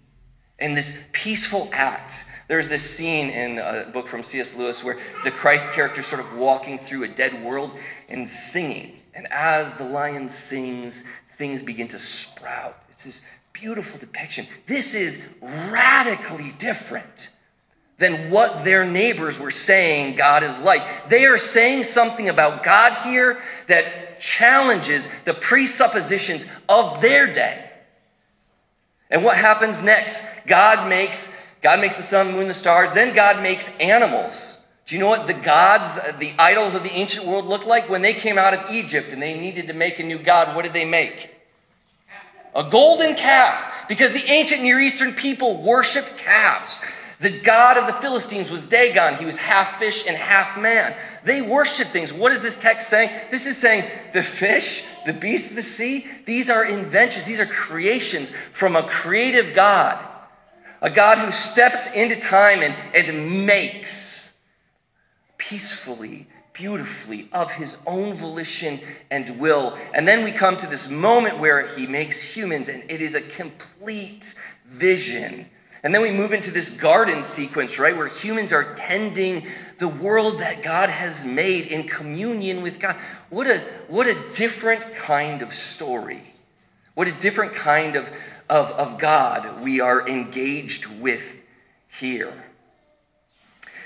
And 0.59 0.75
this 0.75 0.95
peaceful 1.13 1.69
act 1.75 2.25
there's 2.49 2.69
this 2.69 2.89
scene 2.89 3.31
in 3.31 3.59
a 3.59 3.91
book 3.93 4.07
from 4.07 4.23
C.S. 4.23 4.55
Lewis 4.55 4.85
where 4.85 4.99
the 5.25 5.31
Christ 5.31 5.71
character 5.73 6.01
is 6.01 6.07
sort 6.07 6.21
of 6.21 6.35
walking 6.35 6.79
through 6.79 7.05
a 7.05 7.09
dead 7.09 7.45
world 7.45 7.73
and 8.09 8.29
singing. 8.29 8.97
And 9.15 9.27
as 9.33 9.75
the 9.75 9.85
lion 9.85 10.29
sings, 10.29 11.03
things 11.39 11.63
begin 11.63 11.89
to 11.89 11.99
sprout. 11.99 12.77
It's 12.91 13.05
this 13.05 13.23
beautiful 13.53 13.99
depiction. 13.99 14.47
This 14.67 14.95
is 14.95 15.21
radically 15.43 16.53
different 16.59 17.31
than 17.99 18.31
what 18.31 18.65
their 18.65 18.85
neighbors 18.85 19.39
were 19.39 19.51
saying 19.51 20.17
God 20.17 20.43
is 20.43 20.59
like. 20.59 21.09
They 21.09 21.25
are 21.25 21.39
saying 21.39 21.85
something 21.85 22.29
about 22.29 22.63
God 22.63 22.93
here 23.09 23.41
that 23.69 24.21
challenges 24.21 25.09
the 25.25 25.35
presuppositions 25.35 26.45
of 26.69 27.01
their 27.01 27.33
day. 27.33 27.71
And 29.11 29.25
what 29.25 29.37
happens 29.37 29.83
next? 29.83 30.23
God 30.47 30.89
makes 30.89 31.29
God 31.63 31.81
makes 31.81 31.97
the 31.97 32.03
sun, 32.03 32.33
moon, 32.33 32.49
the 32.49 32.55
stars. 32.55 32.93
Then 32.93 33.15
God 33.15 33.43
makes 33.43 33.69
animals. 33.79 34.57
Do 34.87 34.95
you 34.95 35.01
know 35.01 35.09
what 35.09 35.27
the 35.27 35.35
gods, 35.35 35.99
the 36.19 36.33
idols 36.39 36.75
of 36.75 36.85
the 36.85 36.93
ancient 36.93 37.27
world 37.27 37.47
looked 37.47 37.67
like? 37.67 37.89
When 37.89 38.03
they 38.03 38.15
came 38.15 38.39
out 38.39 38.55
of 38.55 38.71
Egypt 38.71 39.13
and 39.13 39.21
they 39.21 39.39
needed 39.39 39.67
to 39.67 39.73
make 39.73 39.99
a 39.99 40.05
new 40.05 40.19
God, 40.19 40.55
what 40.55 40.63
did 40.63 40.73
they 40.73 40.85
make? 40.85 41.31
A 42.55 42.71
golden 42.71 43.17
calf. 43.17 43.73
Because 43.89 44.13
the 44.13 44.25
ancient 44.31 44.63
Near 44.63 44.81
Eastern 44.81 45.15
people 45.15 45.63
worshipped 45.63 46.17
calves. 46.17 46.81
The 47.19 47.41
god 47.41 47.79
of 47.79 47.87
the 47.87 47.95
Philistines 47.95 48.51
was 48.51 48.67
Dagon. 48.67 49.17
He 49.17 49.25
was 49.25 49.37
half 49.37 49.79
fish 49.79 50.07
and 50.07 50.17
half 50.17 50.59
man. 50.59 50.95
They 51.25 51.41
worshiped 51.41 51.91
things. 51.91 52.13
What 52.13 52.33
is 52.33 52.43
this 52.43 52.57
text 52.57 52.89
saying? 52.89 53.11
This 53.31 53.47
is 53.47 53.57
saying 53.57 53.91
the 54.13 54.23
fish, 54.23 54.85
the 55.07 55.15
beasts 55.15 55.51
of 55.51 55.57
the 55.57 55.63
sea, 55.63 56.07
these 56.27 56.51
are 56.51 56.65
inventions. 56.65 57.25
These 57.25 57.41
are 57.41 57.47
creations 57.47 58.33
from 58.53 58.77
a 58.77 58.87
creative 58.87 59.55
God 59.55 59.99
a 60.87 60.91
God 60.91 61.19
who 61.19 61.33
steps 61.33 61.93
into 61.95 62.15
time 62.15 62.63
and, 62.63 62.73
and 62.95 63.45
makes 63.45 64.31
peacefully, 65.37 66.29
beautifully 66.53 67.29
of 67.33 67.51
his 67.51 67.77
own 67.89 68.15
volition 68.15 68.79
and 69.11 69.41
will. 69.41 69.77
And 69.93 70.07
then 70.07 70.23
we 70.23 70.31
come 70.31 70.57
to 70.59 70.67
this 70.69 70.89
moment 70.89 71.41
where 71.41 71.67
he 71.67 71.89
makes 71.89 72.23
humans, 72.23 72.69
and 72.69 72.89
it 72.89 73.03
is 73.03 73.17
a 73.17 73.21
complete 73.21 74.37
vision. 74.65 75.47
And 75.83 75.93
then 75.93 76.03
we 76.03 76.13
move 76.13 76.33
into 76.33 76.53
this 76.53 76.71
garden 76.71 77.25
sequence, 77.25 77.81
right, 77.81 77.97
where 77.97 78.07
humans 78.07 78.53
are 78.53 78.77
tending 78.77 79.49
the 79.79 79.89
world 79.89 80.39
that 80.39 80.63
God 80.63 80.89
has 80.89 81.25
made 81.25 81.67
in 81.67 81.89
communion 81.89 82.63
with 82.63 82.79
God. 82.79 82.95
What 83.29 83.49
a, 83.49 83.59
what 83.89 84.07
a 84.07 84.15
different 84.35 84.95
kind 84.95 85.43
of 85.43 85.53
story. 85.53 86.33
What 86.95 87.09
a 87.09 87.13
different 87.13 87.55
kind 87.55 87.97
of, 87.97 88.09
of, 88.49 88.71
of 88.71 88.99
God 88.99 89.63
we 89.63 89.81
are 89.81 90.09
engaged 90.09 90.87
with 91.01 91.23
here. 91.89 92.33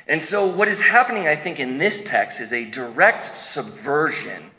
And 0.06 0.22
so, 0.22 0.46
what 0.46 0.68
is 0.68 0.80
happening, 0.80 1.28
I 1.28 1.36
think, 1.36 1.60
in 1.60 1.78
this 1.78 2.02
text 2.02 2.40
is 2.40 2.52
a 2.52 2.64
direct 2.64 3.36
subversion 3.36 4.50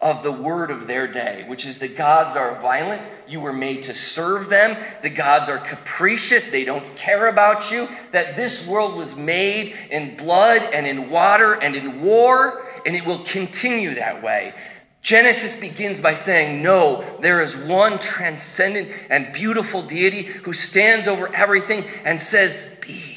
of 0.00 0.22
the 0.22 0.30
word 0.30 0.70
of 0.70 0.86
their 0.86 1.08
day, 1.08 1.44
which 1.48 1.66
is 1.66 1.78
the 1.78 1.88
gods 1.88 2.36
are 2.36 2.60
violent. 2.60 3.02
You 3.26 3.40
were 3.40 3.52
made 3.52 3.82
to 3.84 3.94
serve 3.94 4.48
them. 4.48 4.76
The 5.02 5.10
gods 5.10 5.50
are 5.50 5.58
capricious. 5.58 6.48
They 6.48 6.64
don't 6.64 6.84
care 6.96 7.28
about 7.28 7.70
you. 7.70 7.88
That 8.12 8.36
this 8.36 8.66
world 8.66 8.94
was 8.94 9.16
made 9.16 9.76
in 9.90 10.16
blood 10.16 10.62
and 10.62 10.86
in 10.86 11.10
water 11.10 11.54
and 11.54 11.74
in 11.74 12.00
war, 12.02 12.64
and 12.86 12.94
it 12.94 13.04
will 13.04 13.24
continue 13.24 13.94
that 13.96 14.22
way. 14.22 14.54
Genesis 15.02 15.54
begins 15.54 16.00
by 16.00 16.14
saying, 16.14 16.62
No, 16.62 17.04
there 17.20 17.40
is 17.40 17.56
one 17.56 17.98
transcendent 17.98 18.90
and 19.10 19.32
beautiful 19.32 19.82
deity 19.82 20.22
who 20.22 20.52
stands 20.52 21.06
over 21.06 21.32
everything 21.34 21.84
and 22.04 22.20
says, 22.20 22.68
Be, 22.80 23.16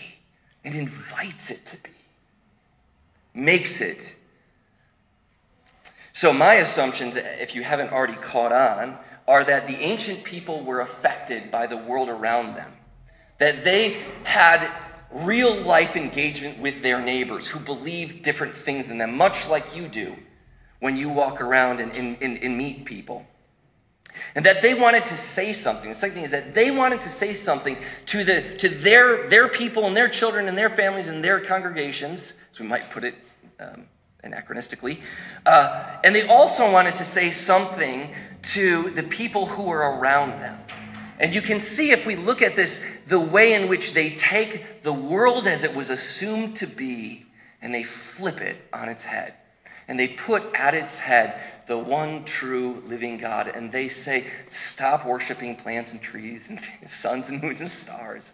and 0.63 0.75
invites 0.75 1.49
it 1.49 1.65
to 1.65 1.77
be, 1.77 1.89
makes 3.33 3.81
it. 3.81 4.15
So, 6.13 6.31
my 6.31 6.55
assumptions, 6.55 7.17
if 7.17 7.55
you 7.55 7.63
haven't 7.63 7.91
already 7.91 8.15
caught 8.15 8.51
on, 8.51 8.97
are 9.27 9.43
that 9.43 9.67
the 9.67 9.77
ancient 9.77 10.23
people 10.23 10.63
were 10.63 10.81
affected 10.81 11.49
by 11.49 11.65
the 11.65 11.77
world 11.77 12.09
around 12.09 12.55
them, 12.55 12.71
that 13.39 13.63
they 13.63 14.01
had 14.23 14.69
real 15.11 15.55
life 15.61 15.95
engagement 15.95 16.59
with 16.59 16.83
their 16.83 17.01
neighbors 17.01 17.47
who 17.47 17.59
believed 17.59 18.23
different 18.23 18.55
things 18.55 18.87
than 18.87 18.97
them, 18.97 19.15
much 19.17 19.47
like 19.47 19.75
you 19.75 19.87
do 19.87 20.15
when 20.81 20.97
you 20.97 21.09
walk 21.09 21.39
around 21.39 21.79
and, 21.79 21.91
and, 21.93 22.17
and, 22.21 22.37
and 22.43 22.57
meet 22.57 22.83
people. 22.85 23.25
And 24.35 24.45
that 24.45 24.61
they 24.61 24.73
wanted 24.73 25.05
to 25.05 25.17
say 25.17 25.53
something. 25.53 25.89
The 25.89 25.95
second 25.95 26.15
thing 26.15 26.23
is 26.25 26.31
that 26.31 26.53
they 26.53 26.69
wanted 26.71 27.01
to 27.01 27.09
say 27.09 27.33
something 27.33 27.77
to, 28.07 28.23
the, 28.23 28.57
to 28.57 28.67
their, 28.67 29.29
their 29.29 29.47
people 29.47 29.87
and 29.87 29.95
their 29.95 30.09
children 30.09 30.47
and 30.47 30.57
their 30.57 30.69
families 30.69 31.07
and 31.07 31.23
their 31.23 31.39
congregations, 31.39 32.33
as 32.51 32.59
we 32.59 32.67
might 32.67 32.89
put 32.89 33.03
it 33.03 33.15
um, 33.59 33.85
anachronistically. 34.23 34.99
Uh, 35.45 35.97
and 36.03 36.13
they 36.13 36.27
also 36.27 36.69
wanted 36.69 36.95
to 36.97 37.05
say 37.05 37.31
something 37.31 38.13
to 38.41 38.89
the 38.91 39.03
people 39.03 39.45
who 39.45 39.63
were 39.63 39.97
around 39.97 40.31
them. 40.41 40.57
And 41.19 41.35
you 41.35 41.41
can 41.41 41.59
see 41.59 41.91
if 41.91 42.05
we 42.07 42.15
look 42.15 42.41
at 42.41 42.55
this, 42.55 42.83
the 43.07 43.19
way 43.19 43.53
in 43.53 43.69
which 43.69 43.93
they 43.93 44.15
take 44.15 44.81
the 44.81 44.93
world 44.93 45.47
as 45.47 45.63
it 45.63 45.75
was 45.75 45.91
assumed 45.91 46.55
to 46.57 46.65
be 46.65 47.27
and 47.61 47.73
they 47.73 47.83
flip 47.83 48.41
it 48.41 48.57
on 48.73 48.89
its 48.89 49.03
head. 49.03 49.35
And 49.91 49.99
they 49.99 50.08
put 50.08 50.56
at 50.56 50.73
its 50.73 51.01
head 51.01 51.38
the 51.65 51.77
one 51.77 52.23
true 52.23 52.82
living 52.88 53.17
God. 53.17 53.49
And 53.49 53.69
they 53.69 53.89
say, 53.89 54.25
stop 54.49 55.06
worshiping 55.06 55.58
plants 55.58 55.91
and 55.91 56.01
trees 56.01 56.49
and 56.49 56.62
suns 56.89 57.27
and 57.27 57.43
moons 57.43 57.60
and 57.60 57.69
stars 57.69 58.32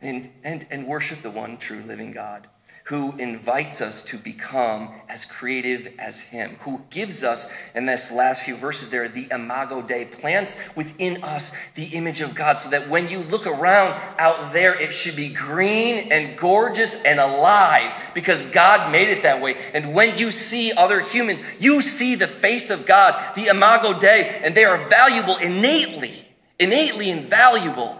and, 0.00 0.30
and, 0.42 0.66
and 0.70 0.86
worship 0.86 1.20
the 1.20 1.30
one 1.30 1.58
true 1.58 1.82
living 1.82 2.12
God 2.12 2.46
who 2.90 3.14
invites 3.18 3.80
us 3.80 4.02
to 4.02 4.18
become 4.18 4.90
as 5.08 5.24
creative 5.24 5.92
as 5.96 6.20
him, 6.20 6.56
who 6.62 6.80
gives 6.90 7.22
us, 7.22 7.46
in 7.76 7.86
this 7.86 8.10
last 8.10 8.42
few 8.42 8.56
verses 8.56 8.90
there, 8.90 9.08
the 9.08 9.28
imago 9.30 9.80
Dei, 9.80 10.06
plants 10.06 10.56
within 10.74 11.22
us 11.22 11.52
the 11.76 11.84
image 11.84 12.20
of 12.20 12.34
God, 12.34 12.58
so 12.58 12.68
that 12.70 12.88
when 12.88 13.08
you 13.08 13.20
look 13.20 13.46
around 13.46 13.92
out 14.18 14.52
there, 14.52 14.74
it 14.74 14.92
should 14.92 15.14
be 15.14 15.28
green 15.28 16.10
and 16.10 16.36
gorgeous 16.36 16.96
and 17.04 17.20
alive, 17.20 17.92
because 18.12 18.44
God 18.46 18.90
made 18.90 19.08
it 19.08 19.22
that 19.22 19.40
way. 19.40 19.54
And 19.72 19.94
when 19.94 20.18
you 20.18 20.32
see 20.32 20.72
other 20.72 20.98
humans, 20.98 21.40
you 21.60 21.82
see 21.82 22.16
the 22.16 22.26
face 22.26 22.70
of 22.70 22.86
God, 22.86 23.36
the 23.36 23.46
imago 23.46 24.00
Dei, 24.00 24.40
and 24.42 24.52
they 24.52 24.64
are 24.64 24.88
valuable 24.88 25.36
innately, 25.36 26.26
innately 26.58 27.08
invaluable 27.08 27.99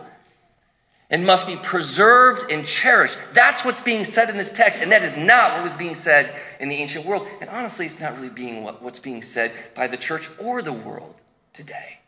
and 1.10 1.26
must 1.26 1.46
be 1.46 1.56
preserved 1.56 2.50
and 2.50 2.64
cherished. 2.64 3.18
That's 3.34 3.64
what's 3.64 3.80
being 3.80 4.04
said 4.04 4.30
in 4.30 4.36
this 4.36 4.52
text, 4.52 4.80
and 4.80 4.92
that 4.92 5.02
is 5.02 5.16
not 5.16 5.54
what 5.54 5.64
was 5.64 5.74
being 5.74 5.96
said 5.96 6.34
in 6.60 6.68
the 6.68 6.76
ancient 6.76 7.04
world. 7.04 7.26
And 7.40 7.50
honestly, 7.50 7.86
it's 7.86 7.98
not 7.98 8.16
really 8.16 8.28
being 8.28 8.62
what, 8.62 8.80
what's 8.80 9.00
being 9.00 9.22
said 9.22 9.52
by 9.74 9.88
the 9.88 9.96
church 9.96 10.30
or 10.38 10.62
the 10.62 10.72
world 10.72 11.16
today. 11.52 11.98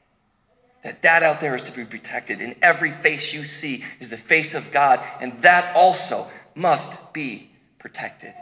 That 0.85 1.03
that 1.03 1.23
out 1.23 1.41
there 1.41 1.55
is 1.55 1.62
to 1.65 1.73
be 1.73 1.85
protected, 1.85 2.41
and 2.41 2.57
every 2.62 2.93
face 2.93 3.33
you 3.33 3.45
see 3.45 3.85
is 4.01 4.09
the 4.09 4.17
face 4.17 4.55
of 4.55 4.71
God, 4.71 5.01
and 5.21 5.43
that 5.43 5.75
also 5.77 6.29
must 6.55 7.12
be 7.12 7.51
protected. 7.79 8.35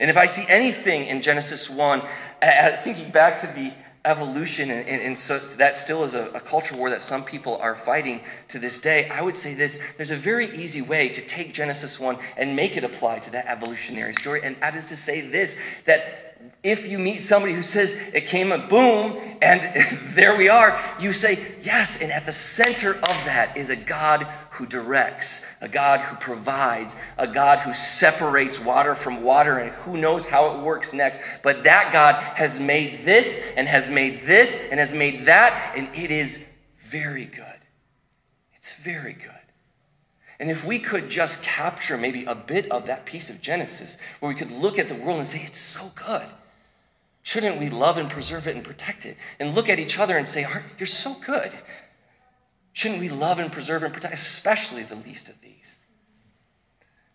And 0.00 0.10
if 0.10 0.16
I 0.16 0.26
see 0.26 0.44
anything 0.46 1.06
in 1.06 1.22
Genesis 1.22 1.68
1, 1.68 2.02
uh, 2.40 2.76
thinking 2.84 3.10
back 3.10 3.38
to 3.38 3.46
the 3.48 3.72
evolution, 4.04 4.70
and, 4.70 4.88
and, 4.88 5.02
and, 5.02 5.18
so 5.18 5.38
that 5.38 5.76
still 5.76 6.04
is 6.04 6.14
a, 6.14 6.26
a 6.30 6.40
culture 6.40 6.76
war 6.76 6.90
that 6.90 7.02
some 7.02 7.24
people 7.24 7.56
are 7.56 7.74
fighting 7.74 8.20
to 8.48 8.58
this 8.58 8.80
day, 8.80 9.08
I 9.08 9.22
would 9.22 9.36
say 9.36 9.54
this 9.54 9.78
there's 9.96 10.10
a 10.10 10.16
very 10.16 10.56
easy 10.56 10.82
way 10.82 11.08
to 11.08 11.20
take 11.20 11.52
Genesis 11.52 11.98
1 11.98 12.18
and 12.36 12.54
make 12.54 12.76
it 12.76 12.84
apply 12.84 13.18
to 13.20 13.30
that 13.32 13.46
evolutionary 13.46 14.14
story, 14.14 14.40
and 14.42 14.56
that 14.60 14.74
is 14.76 14.84
to 14.86 14.96
say 14.96 15.20
this 15.20 15.56
that 15.84 16.28
if 16.62 16.86
you 16.86 16.98
meet 16.98 17.18
somebody 17.18 17.52
who 17.52 17.62
says 17.62 17.94
it 18.12 18.26
came 18.26 18.52
a 18.52 18.58
boom 18.58 19.18
and 19.42 20.14
there 20.14 20.36
we 20.36 20.48
are, 20.48 20.80
you 21.00 21.12
say, 21.12 21.56
yes, 21.62 22.00
and 22.00 22.12
at 22.12 22.26
the 22.26 22.32
center 22.32 22.94
of 22.94 23.16
that 23.24 23.56
is 23.56 23.70
a 23.70 23.76
God 23.76 24.26
who 24.58 24.66
directs, 24.66 25.40
a 25.60 25.68
God 25.68 26.00
who 26.00 26.16
provides, 26.16 26.96
a 27.16 27.28
God 27.28 27.60
who 27.60 27.72
separates 27.72 28.58
water 28.58 28.96
from 28.96 29.22
water, 29.22 29.58
and 29.58 29.72
who 29.72 29.96
knows 29.96 30.26
how 30.26 30.56
it 30.56 30.62
works 30.62 30.92
next. 30.92 31.20
But 31.44 31.62
that 31.64 31.92
God 31.92 32.16
has 32.16 32.58
made 32.58 33.04
this, 33.04 33.38
and 33.56 33.68
has 33.68 33.88
made 33.88 34.26
this, 34.26 34.58
and 34.70 34.80
has 34.80 34.92
made 34.92 35.26
that, 35.26 35.74
and 35.76 35.88
it 35.94 36.10
is 36.10 36.40
very 36.80 37.24
good. 37.24 37.44
It's 38.54 38.72
very 38.74 39.12
good. 39.12 39.30
And 40.40 40.50
if 40.50 40.64
we 40.64 40.80
could 40.80 41.08
just 41.08 41.40
capture 41.42 41.96
maybe 41.96 42.24
a 42.24 42.34
bit 42.34 42.70
of 42.70 42.86
that 42.86 43.06
piece 43.06 43.30
of 43.30 43.40
Genesis, 43.40 43.96
where 44.18 44.28
we 44.28 44.38
could 44.38 44.50
look 44.50 44.78
at 44.78 44.88
the 44.88 44.94
world 44.94 45.18
and 45.18 45.26
say, 45.26 45.42
it's 45.44 45.58
so 45.58 45.90
good. 45.94 46.26
Shouldn't 47.22 47.60
we 47.60 47.68
love 47.68 47.98
and 47.98 48.08
preserve 48.08 48.46
it 48.46 48.56
and 48.56 48.64
protect 48.64 49.04
it? 49.04 49.16
And 49.38 49.54
look 49.54 49.68
at 49.68 49.78
each 49.78 49.98
other 49.98 50.16
and 50.16 50.26
say, 50.26 50.46
You're 50.78 50.86
so 50.86 51.14
good. 51.26 51.52
Shouldn't 52.72 53.00
we 53.00 53.08
love 53.08 53.38
and 53.38 53.50
preserve 53.50 53.82
and 53.82 53.92
protect, 53.92 54.14
especially 54.14 54.84
the 54.84 54.94
least 54.94 55.28
of 55.28 55.40
these? 55.40 55.78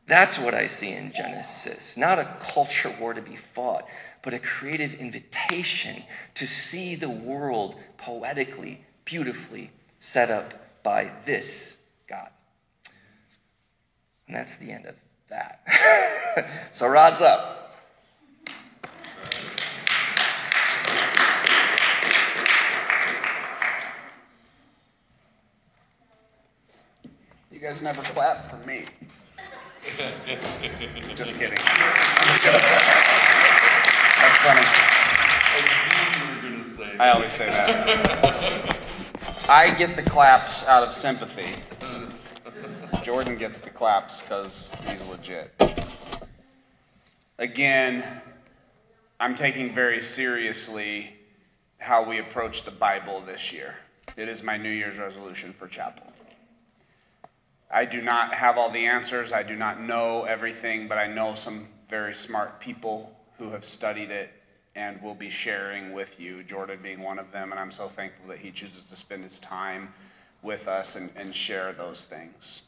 That's 0.05 0.37
what 0.37 0.53
I 0.53 0.67
see 0.67 0.91
in 0.91 1.13
Genesis. 1.13 1.95
Not 1.95 2.19
a 2.19 2.37
culture 2.41 2.93
war 2.99 3.13
to 3.13 3.21
be 3.21 3.37
fought, 3.37 3.87
but 4.21 4.33
a 4.33 4.39
creative 4.39 4.93
invitation 4.95 6.03
to 6.35 6.45
see 6.45 6.95
the 6.95 7.09
world 7.09 7.75
poetically, 7.97 8.85
beautifully 9.05 9.71
set 9.99 10.29
up 10.29 10.53
by 10.83 11.09
this 11.25 11.77
God. 12.07 12.29
And 14.27 14.35
that's 14.35 14.55
the 14.55 14.71
end 14.71 14.85
of 14.85 14.95
that. 15.29 15.61
so, 16.71 16.87
rods 16.87 17.21
up. 17.21 17.62
Guys 27.63 27.81
never 27.81 28.01
clap 28.01 28.51
for 28.51 28.57
me. 28.67 28.83
Just 31.15 31.33
kidding. 31.35 31.55
That's 31.55 32.43
funny. 34.43 34.67
I 36.99 37.11
always 37.13 37.31
say 37.31 37.45
that. 37.45 38.79
I 39.49 39.73
get 39.73 39.95
the 39.95 40.03
claps 40.03 40.65
out 40.65 40.85
of 40.85 40.93
sympathy. 40.93 41.55
Jordan 43.01 43.37
gets 43.37 43.61
the 43.61 43.69
claps 43.69 44.21
because 44.21 44.69
he's 44.85 45.01
legit. 45.05 45.53
Again, 47.39 48.03
I'm 49.21 49.35
taking 49.35 49.73
very 49.73 50.01
seriously 50.01 51.15
how 51.77 52.03
we 52.03 52.19
approach 52.19 52.63
the 52.63 52.71
Bible 52.71 53.21
this 53.25 53.53
year. 53.53 53.75
It 54.17 54.27
is 54.27 54.43
my 54.43 54.57
New 54.57 54.69
Year's 54.69 54.97
resolution 54.97 55.53
for 55.57 55.69
chapel. 55.69 56.13
I 57.73 57.85
do 57.85 58.03
not 58.03 58.35
have 58.35 58.59
all 58.59 58.69
the 58.69 58.85
answers. 58.85 59.33
I 59.33 59.41
do 59.41 59.55
not 59.55 59.81
know 59.81 60.25
everything, 60.25 60.87
but 60.87 60.99
I 60.99 61.07
know 61.07 61.33
some 61.33 61.67
very 61.89 62.13
smart 62.13 62.59
people 62.59 63.11
who 63.39 63.49
have 63.49 63.65
studied 63.65 64.11
it 64.11 64.29
and 64.75 65.01
will 65.01 65.15
be 65.15 65.31
sharing 65.31 65.91
with 65.91 66.19
you, 66.19 66.43
Jordan 66.43 66.79
being 66.83 67.01
one 67.01 67.17
of 67.17 67.31
them. 67.31 67.51
And 67.51 67.59
I'm 67.59 67.71
so 67.71 67.87
thankful 67.87 68.27
that 68.27 68.37
he 68.37 68.51
chooses 68.51 68.85
to 68.85 68.95
spend 68.95 69.23
his 69.23 69.39
time 69.39 69.91
with 70.43 70.67
us 70.67 70.95
and, 70.97 71.09
and 71.15 71.35
share 71.35 71.73
those 71.73 72.05
things. 72.05 72.63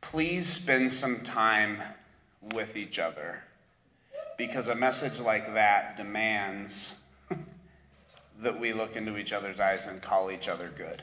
Please 0.00 0.46
spend 0.46 0.90
some 0.90 1.20
time 1.20 1.82
with 2.54 2.76
each 2.76 2.98
other. 2.98 3.42
Because 4.38 4.68
a 4.68 4.74
message 4.74 5.20
like 5.20 5.52
that 5.52 5.98
demands 5.98 7.00
that 8.40 8.58
we 8.58 8.72
look 8.72 8.96
into 8.96 9.18
each 9.18 9.34
other's 9.34 9.60
eyes 9.60 9.86
and 9.86 10.00
call 10.00 10.30
each 10.30 10.48
other 10.48 10.72
good. 10.74 11.02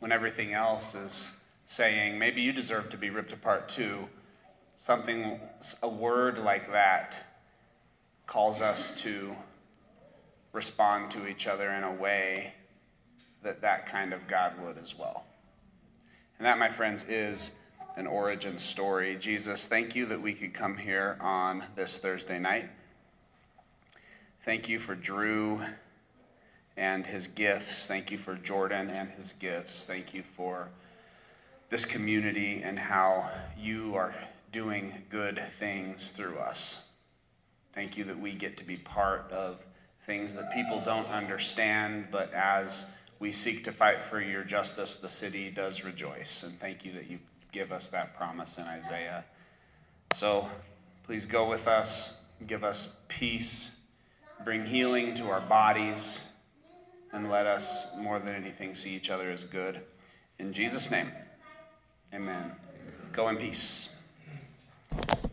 When 0.00 0.12
everything 0.12 0.54
else 0.54 0.94
is 0.94 1.32
saying, 1.66 2.18
maybe 2.18 2.40
you 2.40 2.52
deserve 2.52 2.90
to 2.90 2.96
be 2.96 3.10
ripped 3.10 3.32
apart 3.32 3.68
too, 3.68 4.08
something, 4.76 5.40
a 5.82 5.88
word 5.88 6.38
like 6.38 6.70
that 6.72 7.16
calls 8.26 8.60
us 8.60 8.92
to 9.02 9.34
respond 10.52 11.10
to 11.10 11.26
each 11.26 11.46
other 11.46 11.70
in 11.70 11.84
a 11.84 11.92
way 11.92 12.52
that 13.42 13.60
that 13.60 13.86
kind 13.86 14.12
of 14.12 14.26
God 14.28 14.52
would 14.62 14.78
as 14.78 14.96
well. 14.98 15.24
And 16.38 16.46
that, 16.46 16.58
my 16.58 16.70
friends, 16.70 17.04
is 17.08 17.52
an 17.96 18.06
origin 18.06 18.58
story. 18.58 19.16
Jesus, 19.16 19.66
thank 19.66 19.96
you 19.96 20.06
that 20.06 20.20
we 20.20 20.32
could 20.32 20.54
come 20.54 20.76
here 20.76 21.18
on 21.20 21.64
this 21.74 21.98
Thursday 21.98 22.38
night. 22.38 22.70
Thank 24.44 24.68
you 24.68 24.78
for 24.78 24.94
Drew 24.94 25.60
and 26.78 27.04
his 27.04 27.26
gifts. 27.26 27.86
Thank 27.86 28.10
you 28.10 28.16
for 28.16 28.36
Jordan 28.36 28.88
and 28.88 29.10
his 29.10 29.32
gifts. 29.32 29.84
Thank 29.84 30.14
you 30.14 30.22
for 30.22 30.68
this 31.70 31.84
community 31.84 32.62
and 32.64 32.78
how 32.78 33.28
you 33.58 33.94
are 33.96 34.14
doing 34.52 34.94
good 35.10 35.42
things 35.58 36.12
through 36.12 36.38
us. 36.38 36.86
Thank 37.74 37.96
you 37.96 38.04
that 38.04 38.18
we 38.18 38.32
get 38.32 38.56
to 38.58 38.64
be 38.64 38.76
part 38.76 39.30
of 39.30 39.58
things 40.06 40.34
that 40.34 40.52
people 40.54 40.80
don't 40.84 41.06
understand, 41.08 42.06
but 42.10 42.32
as 42.32 42.86
we 43.18 43.32
seek 43.32 43.64
to 43.64 43.72
fight 43.72 43.98
for 44.08 44.20
your 44.20 44.44
justice, 44.44 44.98
the 44.98 45.08
city 45.08 45.50
does 45.50 45.84
rejoice. 45.84 46.44
And 46.44 46.58
thank 46.60 46.84
you 46.84 46.92
that 46.92 47.10
you 47.10 47.18
give 47.52 47.72
us 47.72 47.90
that 47.90 48.16
promise 48.16 48.56
in 48.56 48.64
Isaiah. 48.64 49.24
So 50.14 50.48
please 51.04 51.26
go 51.26 51.48
with 51.48 51.66
us, 51.66 52.20
give 52.46 52.62
us 52.64 52.96
peace, 53.08 53.76
bring 54.44 54.64
healing 54.64 55.14
to 55.16 55.28
our 55.28 55.40
bodies, 55.40 56.28
and 57.12 57.30
let 57.30 57.46
us, 57.46 57.96
more 57.96 58.18
than 58.18 58.34
anything, 58.34 58.74
see 58.74 58.94
each 58.94 59.10
other 59.10 59.30
as 59.30 59.44
good. 59.44 59.80
In 60.38 60.52
Jesus' 60.52 60.90
name, 60.90 61.10
amen. 62.14 62.52
Go 63.12 63.28
in 63.28 63.36
peace. 63.36 63.90